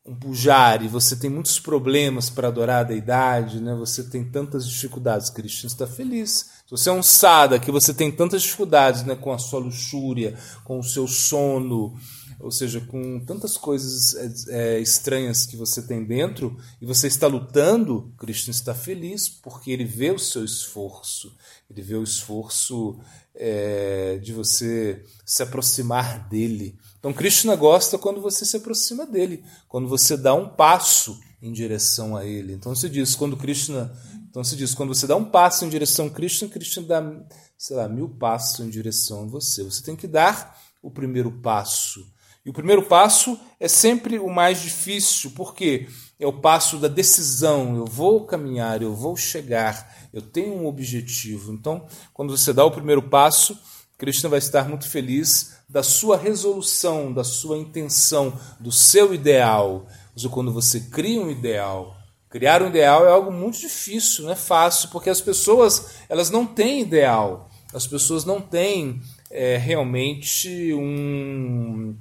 um 0.06 0.14
pujari, 0.14 0.90
você 0.90 1.16
tem 1.16 1.30
muitos 1.30 1.60
problemas 1.60 2.30
para 2.30 2.50
adorar 2.50 2.82
a 2.82 2.88
deidade, 2.88 3.62
né? 3.62 3.74
você 3.74 4.04
tem 4.04 4.24
tantas 4.24 4.68
dificuldades, 4.68 5.30
Krishna 5.30 5.68
está 5.68 5.88
feliz. 5.88 6.52
Se 6.66 6.72
você 6.72 6.90
é 6.90 6.92
um 6.92 7.02
sada, 7.02 7.58
que 7.58 7.72
você 7.72 7.94
tem 7.94 8.12
tantas 8.12 8.42
dificuldades 8.42 9.04
né, 9.04 9.16
com 9.16 9.32
a 9.32 9.38
sua 9.38 9.60
luxúria, 9.60 10.38
com 10.66 10.78
o 10.78 10.84
seu 10.84 11.08
sono, 11.08 11.96
ou 12.44 12.52
seja, 12.52 12.82
com 12.82 13.20
tantas 13.22 13.56
coisas 13.58 14.14
é, 14.50 14.76
é 14.76 14.80
estranhas 14.80 15.46
que 15.46 15.56
você 15.56 15.82
tem 15.82 16.04
dentro, 16.04 16.58
e 16.82 16.86
você 16.86 17.08
está 17.08 17.26
lutando, 17.26 18.14
Krishna 18.18 18.52
está 18.52 18.76
feliz, 18.76 19.30
porque 19.30 19.72
ele 19.72 19.86
vê 19.86 20.12
o 20.12 20.20
seu 20.20 20.44
esforço, 20.44 21.36
ele 21.70 21.82
vê 21.82 21.96
o 21.96 22.04
esforço 22.04 23.00
é, 23.34 24.20
de 24.22 24.34
você 24.34 25.04
se 25.26 25.42
aproximar 25.42 26.28
dele. 26.28 26.78
Então, 27.00 27.14
Krishna 27.14 27.56
gosta 27.56 27.98
quando 27.98 28.22
você 28.22 28.46
se 28.46 28.58
aproxima 28.58 29.06
dele, 29.06 29.44
quando 29.68 29.88
você 29.88 30.18
dá 30.18 30.34
um 30.34 30.50
passo 30.50 31.20
em 31.44 31.52
direção 31.52 32.16
a 32.16 32.26
ele. 32.26 32.54
Então 32.54 32.74
se 32.74 32.90
diz, 32.90 33.16
quando 33.16 33.36
Krishna, 33.36 33.94
então 34.30 34.46
se 34.46 34.56
diz, 34.56 34.74
quando 34.74 34.96
você 34.96 35.06
dá 35.06 35.18
um 35.18 35.26
passo 35.26 35.66
em 35.66 35.70
direção 35.70 36.08
a 36.08 36.10
Krishna, 36.10 36.48
Krishna 36.48 36.84
dá, 36.84 37.26
sei 37.58 37.76
lá, 37.76 37.90
mil 37.90 38.08
passos 38.08 38.66
em 38.66 38.70
direção 38.70 39.24
a 39.24 39.28
você. 39.28 39.62
Você 39.62 39.84
tem 39.84 39.94
que 39.94 40.08
dar 40.08 40.58
o 40.82 40.90
primeiro 40.90 41.30
passo. 41.42 42.13
E 42.46 42.50
o 42.50 42.54
primeiro 42.54 42.84
passo 42.84 43.40
é 43.60 43.70
sempre 43.70 44.20
o 44.20 44.30
mais 44.30 44.62
difícil, 44.62 45.32
porque 45.32 45.88
é 46.20 46.28
o 46.28 46.34
passo 46.34 46.78
da 46.78 46.90
decisão. 46.90 47.78
Eu 47.78 47.86
vou 47.86 48.26
caminhar, 48.26 48.82
eu 48.82 48.94
vou 48.94 49.16
chegar, 49.16 50.10
eu 50.12 50.22
tenho 50.22 50.54
um 50.54 50.68
objetivo. 50.68 51.54
Então, 51.54 51.86
quando 52.14 52.36
você 52.36 52.52
dá 52.52 52.66
o 52.66 52.72
primeiro 52.72 53.02
passo, 53.02 53.58
Krishna 53.98 54.28
vai 54.28 54.40
estar 54.40 54.68
muito 54.68 54.90
feliz 54.90 55.54
da 55.70 55.82
sua 55.82 56.18
resolução, 56.18 57.14
da 57.14 57.24
sua 57.24 57.58
intenção, 57.58 58.38
do 58.60 58.72
seu 58.72 59.14
ideal. 59.14 59.88
Mas 60.14 60.26
quando 60.26 60.52
você 60.52 60.82
cria 60.82 61.22
um 61.22 61.32
ideal, 61.32 61.96
criar 62.30 62.62
um 62.62 62.68
ideal 62.68 63.06
é 63.06 63.10
algo 63.10 63.32
muito 63.32 63.60
difícil, 63.60 64.26
não 64.26 64.32
é 64.32 64.36
fácil, 64.36 64.90
porque 64.90 65.10
as 65.10 65.22
pessoas 65.22 65.96
elas 66.10 66.30
não 66.30 66.46
têm 66.46 66.82
ideal, 66.82 67.50
as 67.74 67.88
pessoas 67.88 68.26
não 68.26 68.42
têm 68.42 69.02
é, 69.32 69.56
realmente 69.56 70.74
um, 70.74 71.96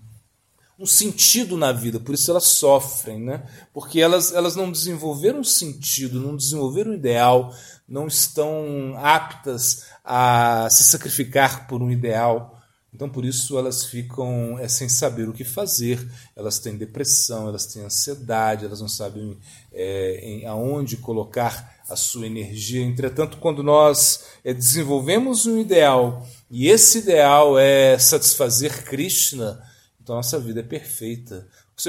um 0.82 0.86
sentido 0.86 1.56
na 1.56 1.70
vida, 1.70 2.00
por 2.00 2.12
isso 2.12 2.28
elas 2.28 2.44
sofrem, 2.44 3.20
né? 3.20 3.44
porque 3.72 4.00
elas, 4.00 4.32
elas 4.32 4.56
não 4.56 4.70
desenvolveram 4.70 5.44
sentido, 5.44 6.18
não 6.20 6.36
desenvolveram 6.36 6.92
ideal, 6.92 7.54
não 7.88 8.08
estão 8.08 8.94
aptas 8.98 9.84
a 10.04 10.66
se 10.70 10.82
sacrificar 10.82 11.68
por 11.68 11.80
um 11.80 11.90
ideal. 11.90 12.58
Então, 12.92 13.08
por 13.08 13.24
isso, 13.24 13.56
elas 13.56 13.84
ficam 13.84 14.58
é, 14.58 14.68
sem 14.68 14.88
saber 14.88 15.28
o 15.28 15.32
que 15.32 15.44
fazer, 15.44 16.04
elas 16.36 16.58
têm 16.58 16.76
depressão, 16.76 17.48
elas 17.48 17.64
têm 17.64 17.84
ansiedade, 17.84 18.66
elas 18.66 18.80
não 18.80 18.88
sabem 18.88 19.38
é, 19.72 20.20
em, 20.20 20.46
aonde 20.46 20.96
colocar 20.96 21.80
a 21.88 21.96
sua 21.96 22.26
energia. 22.26 22.84
Entretanto, 22.84 23.38
quando 23.38 23.62
nós 23.62 24.24
é, 24.44 24.52
desenvolvemos 24.52 25.46
um 25.46 25.58
ideal 25.58 26.26
e 26.50 26.68
esse 26.68 26.98
ideal 26.98 27.58
é 27.58 27.96
satisfazer 27.98 28.84
Krishna, 28.84 29.62
então 30.02 30.16
nossa 30.16 30.38
vida 30.38 30.60
é 30.60 30.64
perfeita. 30.64 31.46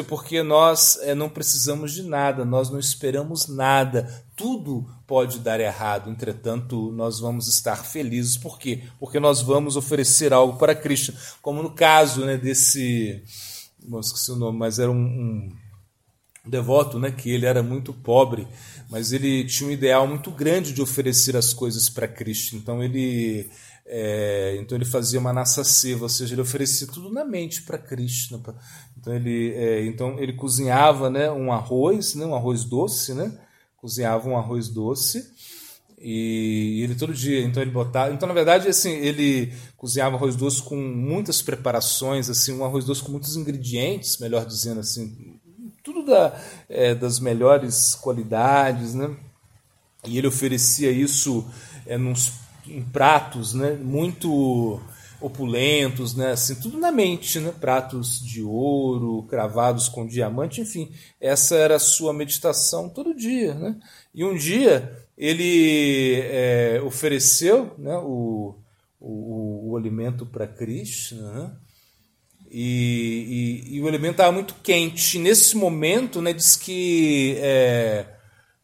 Porque 0.07 0.41
nós 0.41 0.97
é, 1.01 1.13
não 1.13 1.29
precisamos 1.29 1.93
de 1.93 2.03
nada, 2.03 2.43
nós 2.43 2.69
não 2.69 2.79
esperamos 2.79 3.47
nada, 3.47 4.25
tudo 4.35 4.87
pode 5.05 5.39
dar 5.39 5.59
errado, 5.59 6.09
entretanto, 6.09 6.91
nós 6.93 7.19
vamos 7.19 7.47
estar 7.47 7.85
felizes. 7.85 8.37
Por 8.37 8.57
quê? 8.57 8.83
Porque 8.99 9.19
nós 9.19 9.41
vamos 9.41 9.75
oferecer 9.75 10.33
algo 10.33 10.57
para 10.57 10.73
Cristo, 10.73 11.13
como 11.41 11.61
no 11.61 11.71
caso 11.71 12.25
né, 12.25 12.37
desse. 12.37 13.23
Não 13.85 13.99
esqueci 13.99 14.31
o 14.31 14.35
nome, 14.35 14.57
mas 14.57 14.79
era 14.79 14.89
um, 14.89 14.95
um 14.95 16.49
devoto, 16.49 16.97
né, 16.97 17.11
que 17.11 17.29
ele 17.29 17.45
era 17.45 17.61
muito 17.61 17.93
pobre, 17.93 18.47
mas 18.89 19.11
ele 19.11 19.45
tinha 19.45 19.69
um 19.69 19.71
ideal 19.71 20.07
muito 20.07 20.31
grande 20.31 20.73
de 20.73 20.81
oferecer 20.81 21.35
as 21.37 21.53
coisas 21.53 21.89
para 21.89 22.07
Cristo. 22.07 22.55
Então 22.55 22.83
ele 22.83 23.47
é, 23.85 24.57
então 24.59 24.77
ele 24.77 24.85
fazia 24.85 25.19
uma 25.19 25.33
nasaceva, 25.33 26.03
ou 26.03 26.09
seja, 26.09 26.33
ele 26.33 26.41
oferecia 26.41 26.87
tudo 26.87 27.11
na 27.11 27.25
mente 27.25 27.63
para 27.63 27.77
Krishna. 27.77 28.39
Pra, 28.39 28.53
então 28.97 29.13
ele, 29.13 29.53
é, 29.53 29.85
então 29.85 30.17
ele 30.19 30.33
cozinhava 30.33 31.09
né, 31.09 31.29
um 31.29 31.51
arroz, 31.51 32.15
né, 32.15 32.25
um 32.25 32.35
arroz 32.35 32.63
doce, 32.63 33.13
né? 33.13 33.37
Cozinhava 33.77 34.29
um 34.29 34.37
arroz 34.37 34.69
doce 34.69 35.29
e 35.99 36.81
ele 36.83 36.95
todo 36.95 37.13
dia, 37.13 37.41
então 37.43 37.61
ele 37.61 37.71
botava. 37.71 38.13
Então 38.13 38.27
na 38.27 38.33
verdade 38.33 38.69
assim 38.69 38.91
ele 38.91 39.53
cozinhava 39.75 40.15
arroz 40.15 40.35
doce 40.35 40.61
com 40.61 40.77
muitas 40.77 41.41
preparações, 41.41 42.29
assim 42.29 42.53
um 42.53 42.63
arroz 42.63 42.85
doce 42.85 43.03
com 43.03 43.11
muitos 43.11 43.35
ingredientes, 43.35 44.17
melhor 44.17 44.45
dizendo 44.45 44.79
assim, 44.79 45.39
tudo 45.83 46.05
da, 46.05 46.39
é, 46.69 46.95
das 46.95 47.19
melhores 47.19 47.95
qualidades, 47.95 48.93
né? 48.93 49.13
E 50.05 50.17
ele 50.17 50.27
oferecia 50.27 50.91
isso 50.91 51.45
é, 51.85 51.97
nos 51.97 52.42
em 52.67 52.83
pratos 52.83 53.53
né, 53.53 53.73
muito 53.73 54.81
opulentos, 55.21 56.15
né, 56.15 56.31
assim, 56.31 56.55
tudo 56.55 56.77
na 56.77 56.91
mente, 56.91 57.39
né, 57.39 57.53
pratos 57.57 58.19
de 58.19 58.43
ouro, 58.43 59.23
cravados 59.23 59.87
com 59.87 60.05
diamante, 60.05 60.59
enfim, 60.59 60.91
essa 61.19 61.55
era 61.55 61.77
a 61.77 61.79
sua 61.79 62.13
meditação 62.13 62.89
todo 62.89 63.15
dia. 63.15 63.53
Né? 63.53 63.79
E 64.13 64.25
um 64.25 64.35
dia 64.35 64.97
ele 65.17 66.19
é, 66.23 66.81
ofereceu 66.85 67.73
né, 67.77 67.95
o, 67.97 68.55
o, 68.99 69.71
o 69.71 69.77
alimento 69.77 70.25
para 70.25 70.47
Krishna, 70.47 71.31
né? 71.31 71.51
E, 72.55 73.63
e, 73.67 73.75
e, 73.77 73.81
o 73.81 73.87
alimento 73.87 74.11
estava 74.11 74.31
muito 74.31 74.53
quente. 74.61 75.17
Nesse 75.17 75.57
momento, 75.57 76.21
né, 76.21 76.33
diz 76.33 76.55
que 76.55 77.35
é, 77.39 78.05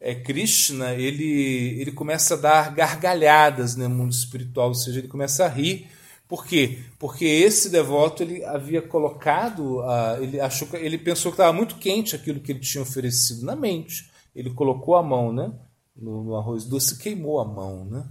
é, 0.00 0.14
Krishna 0.14 0.94
ele, 0.94 1.78
ele 1.78 1.92
começa 1.92 2.34
a 2.34 2.38
dar 2.38 2.74
gargalhadas 2.74 3.76
no 3.76 3.88
mundo 3.90 4.12
espiritual, 4.12 4.68
ou 4.68 4.74
seja, 4.74 4.98
ele 4.98 5.08
começa 5.08 5.44
a 5.44 5.48
rir. 5.48 5.88
Por 6.26 6.46
quê? 6.46 6.78
Porque 6.98 7.24
esse 7.24 7.68
devoto 7.68 8.22
ele 8.22 8.42
havia 8.44 8.80
colocado, 8.80 9.80
uh, 9.80 10.22
ele 10.22 10.40
achou 10.40 10.66
que, 10.68 10.76
ele 10.76 10.96
pensou 10.96 11.32
que 11.32 11.34
estava 11.34 11.52
muito 11.52 11.74
quente 11.76 12.16
aquilo 12.16 12.40
que 12.40 12.52
ele 12.52 12.60
tinha 12.60 12.82
oferecido 12.82 13.44
na 13.44 13.54
mente. 13.54 14.10
Ele 14.34 14.50
colocou 14.50 14.94
a 14.94 15.02
mão, 15.02 15.32
né, 15.32 15.52
no, 15.94 16.24
no 16.24 16.36
arroz 16.36 16.64
doce, 16.64 16.96
queimou 16.98 17.40
a 17.40 17.44
mão, 17.44 17.84
né, 17.84 18.08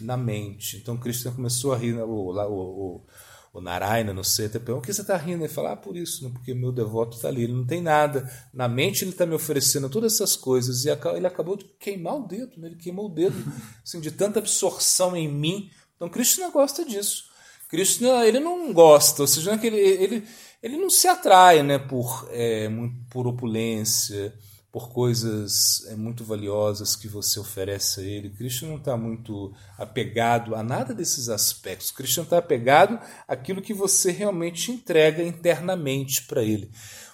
na 0.00 0.16
mente. 0.16 0.76
Então 0.76 0.98
Krishna 0.98 1.30
começou 1.30 1.72
a 1.72 1.78
rir, 1.78 1.94
né, 1.94 2.02
o, 2.02 2.08
o, 2.08 2.96
o 2.96 3.06
o 3.52 3.60
Narayana 3.60 4.14
no 4.14 4.22
pergunta, 4.24 4.72
o 4.78 4.80
que 4.80 4.92
você 4.92 5.02
está 5.02 5.16
rindo? 5.16 5.44
Ele 5.44 5.52
fala, 5.52 5.72
ah, 5.72 5.76
por 5.76 5.94
isso, 5.94 6.24
né? 6.24 6.30
porque 6.32 6.54
meu 6.54 6.72
devoto 6.72 7.16
está 7.16 7.28
ali, 7.28 7.44
ele 7.44 7.52
não 7.52 7.66
tem 7.66 7.82
nada. 7.82 8.30
Na 8.52 8.66
mente 8.66 9.04
ele 9.04 9.10
está 9.10 9.26
me 9.26 9.34
oferecendo 9.34 9.90
todas 9.90 10.14
essas 10.14 10.34
coisas. 10.34 10.84
E 10.84 10.88
ele 10.88 11.26
acabou 11.26 11.56
de 11.56 11.64
queimar 11.78 12.16
o 12.16 12.26
dedo, 12.26 12.58
né? 12.58 12.68
ele 12.68 12.76
queimou 12.76 13.06
o 13.06 13.14
dedo 13.14 13.36
assim, 13.84 14.00
de 14.00 14.10
tanta 14.10 14.38
absorção 14.38 15.14
em 15.14 15.28
mim. 15.28 15.70
Então 15.96 16.08
Krishna 16.08 16.48
gosta 16.48 16.82
disso. 16.82 17.24
Krishna 17.68 18.26
ele 18.26 18.40
não 18.40 18.72
gosta, 18.72 19.22
ou 19.22 19.28
seja, 19.28 19.52
é 19.52 19.66
ele, 19.66 19.76
ele, 19.78 20.28
ele 20.62 20.76
não 20.76 20.90
se 20.90 21.08
atrai 21.08 21.62
né, 21.62 21.78
por, 21.78 22.28
é, 22.30 22.68
por 23.10 23.26
opulência, 23.26 24.34
por 24.72 24.88
coisas 24.88 25.86
é, 25.88 25.94
muito 25.94 26.24
valiosas 26.24 26.96
que 26.96 27.06
você 27.06 27.38
oferece 27.38 28.00
a 28.00 28.04
ele. 28.04 28.30
Cristo 28.30 28.64
não 28.66 28.76
está 28.76 28.96
muito 28.96 29.52
apegado 29.76 30.54
a 30.54 30.62
nada 30.62 30.94
desses 30.94 31.28
aspectos. 31.28 31.90
Cristo 31.90 32.22
está 32.22 32.38
apegado 32.38 32.98
àquilo 33.28 33.60
que 33.60 33.74
você 33.74 34.10
realmente 34.10 34.72
entrega 34.72 35.22
internamente 35.22 36.22
para 36.22 36.42
ele. 36.42 36.70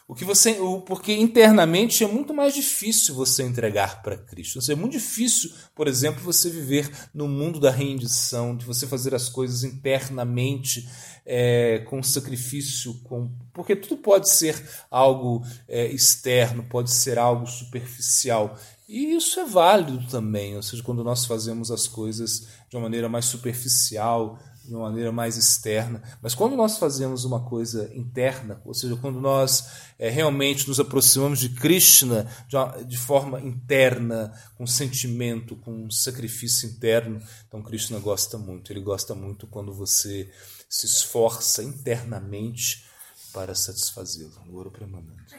O 0.08 0.14
que 0.14 0.24
você, 0.24 0.52
o, 0.58 0.80
porque 0.80 1.12
internamente 1.12 2.02
é 2.02 2.06
muito 2.06 2.32
mais 2.32 2.54
difícil 2.54 3.14
você 3.14 3.42
entregar 3.42 4.00
para 4.00 4.16
Cristo. 4.16 4.58
É 4.72 4.74
muito 4.74 4.92
difícil, 4.92 5.52
por 5.74 5.86
exemplo, 5.86 6.22
você 6.22 6.48
viver 6.48 6.90
no 7.12 7.28
mundo 7.28 7.60
da 7.60 7.70
rendição, 7.70 8.56
de 8.56 8.64
você 8.64 8.86
fazer 8.86 9.14
as 9.14 9.28
coisas 9.28 9.64
internamente 9.64 10.88
é, 11.26 11.80
com 11.80 12.02
sacrifício, 12.02 12.94
com, 13.04 13.30
porque 13.52 13.76
tudo 13.76 13.98
pode 13.98 14.30
ser 14.30 14.58
algo 14.90 15.44
é, 15.68 15.86
externo, 15.88 16.62
pode 16.62 16.90
ser 16.90 17.18
algo 17.18 17.46
superficial. 17.46 18.58
E 18.88 19.14
isso 19.14 19.38
é 19.38 19.44
válido 19.44 20.06
também, 20.08 20.56
ou 20.56 20.62
seja, 20.62 20.82
quando 20.82 21.04
nós 21.04 21.26
fazemos 21.26 21.70
as 21.70 21.86
coisas 21.86 22.48
de 22.70 22.76
uma 22.76 22.84
maneira 22.84 23.10
mais 23.10 23.26
superficial, 23.26 24.38
de 24.68 24.74
uma 24.74 24.88
maneira 24.88 25.10
mais 25.10 25.36
externa. 25.36 26.02
Mas 26.22 26.34
quando 26.34 26.54
nós 26.54 26.78
fazemos 26.78 27.24
uma 27.24 27.40
coisa 27.40 27.90
interna, 27.94 28.60
ou 28.64 28.74
seja, 28.74 28.96
quando 28.96 29.20
nós 29.20 29.68
é, 29.98 30.10
realmente 30.10 30.68
nos 30.68 30.78
aproximamos 30.78 31.40
de 31.40 31.48
Krishna 31.48 32.30
de, 32.46 32.56
uma, 32.56 32.84
de, 32.84 32.98
forma 32.98 33.40
interna, 33.40 34.32
com 34.56 34.66
sentimento, 34.66 35.56
com 35.56 35.90
sacrifício 35.90 36.68
interno, 36.68 37.20
então 37.46 37.62
Krishna 37.62 37.98
gosta 37.98 38.36
muito. 38.36 38.72
Ele 38.72 38.80
gosta 38.80 39.14
muito 39.14 39.46
quando 39.46 39.72
você 39.72 40.30
se 40.68 40.86
esforça 40.86 41.62
internamente 41.62 42.84
para 43.32 43.54
satisfazê-lo. 43.54 44.32
Ouro 44.52 44.70
Premanente. 44.70 45.34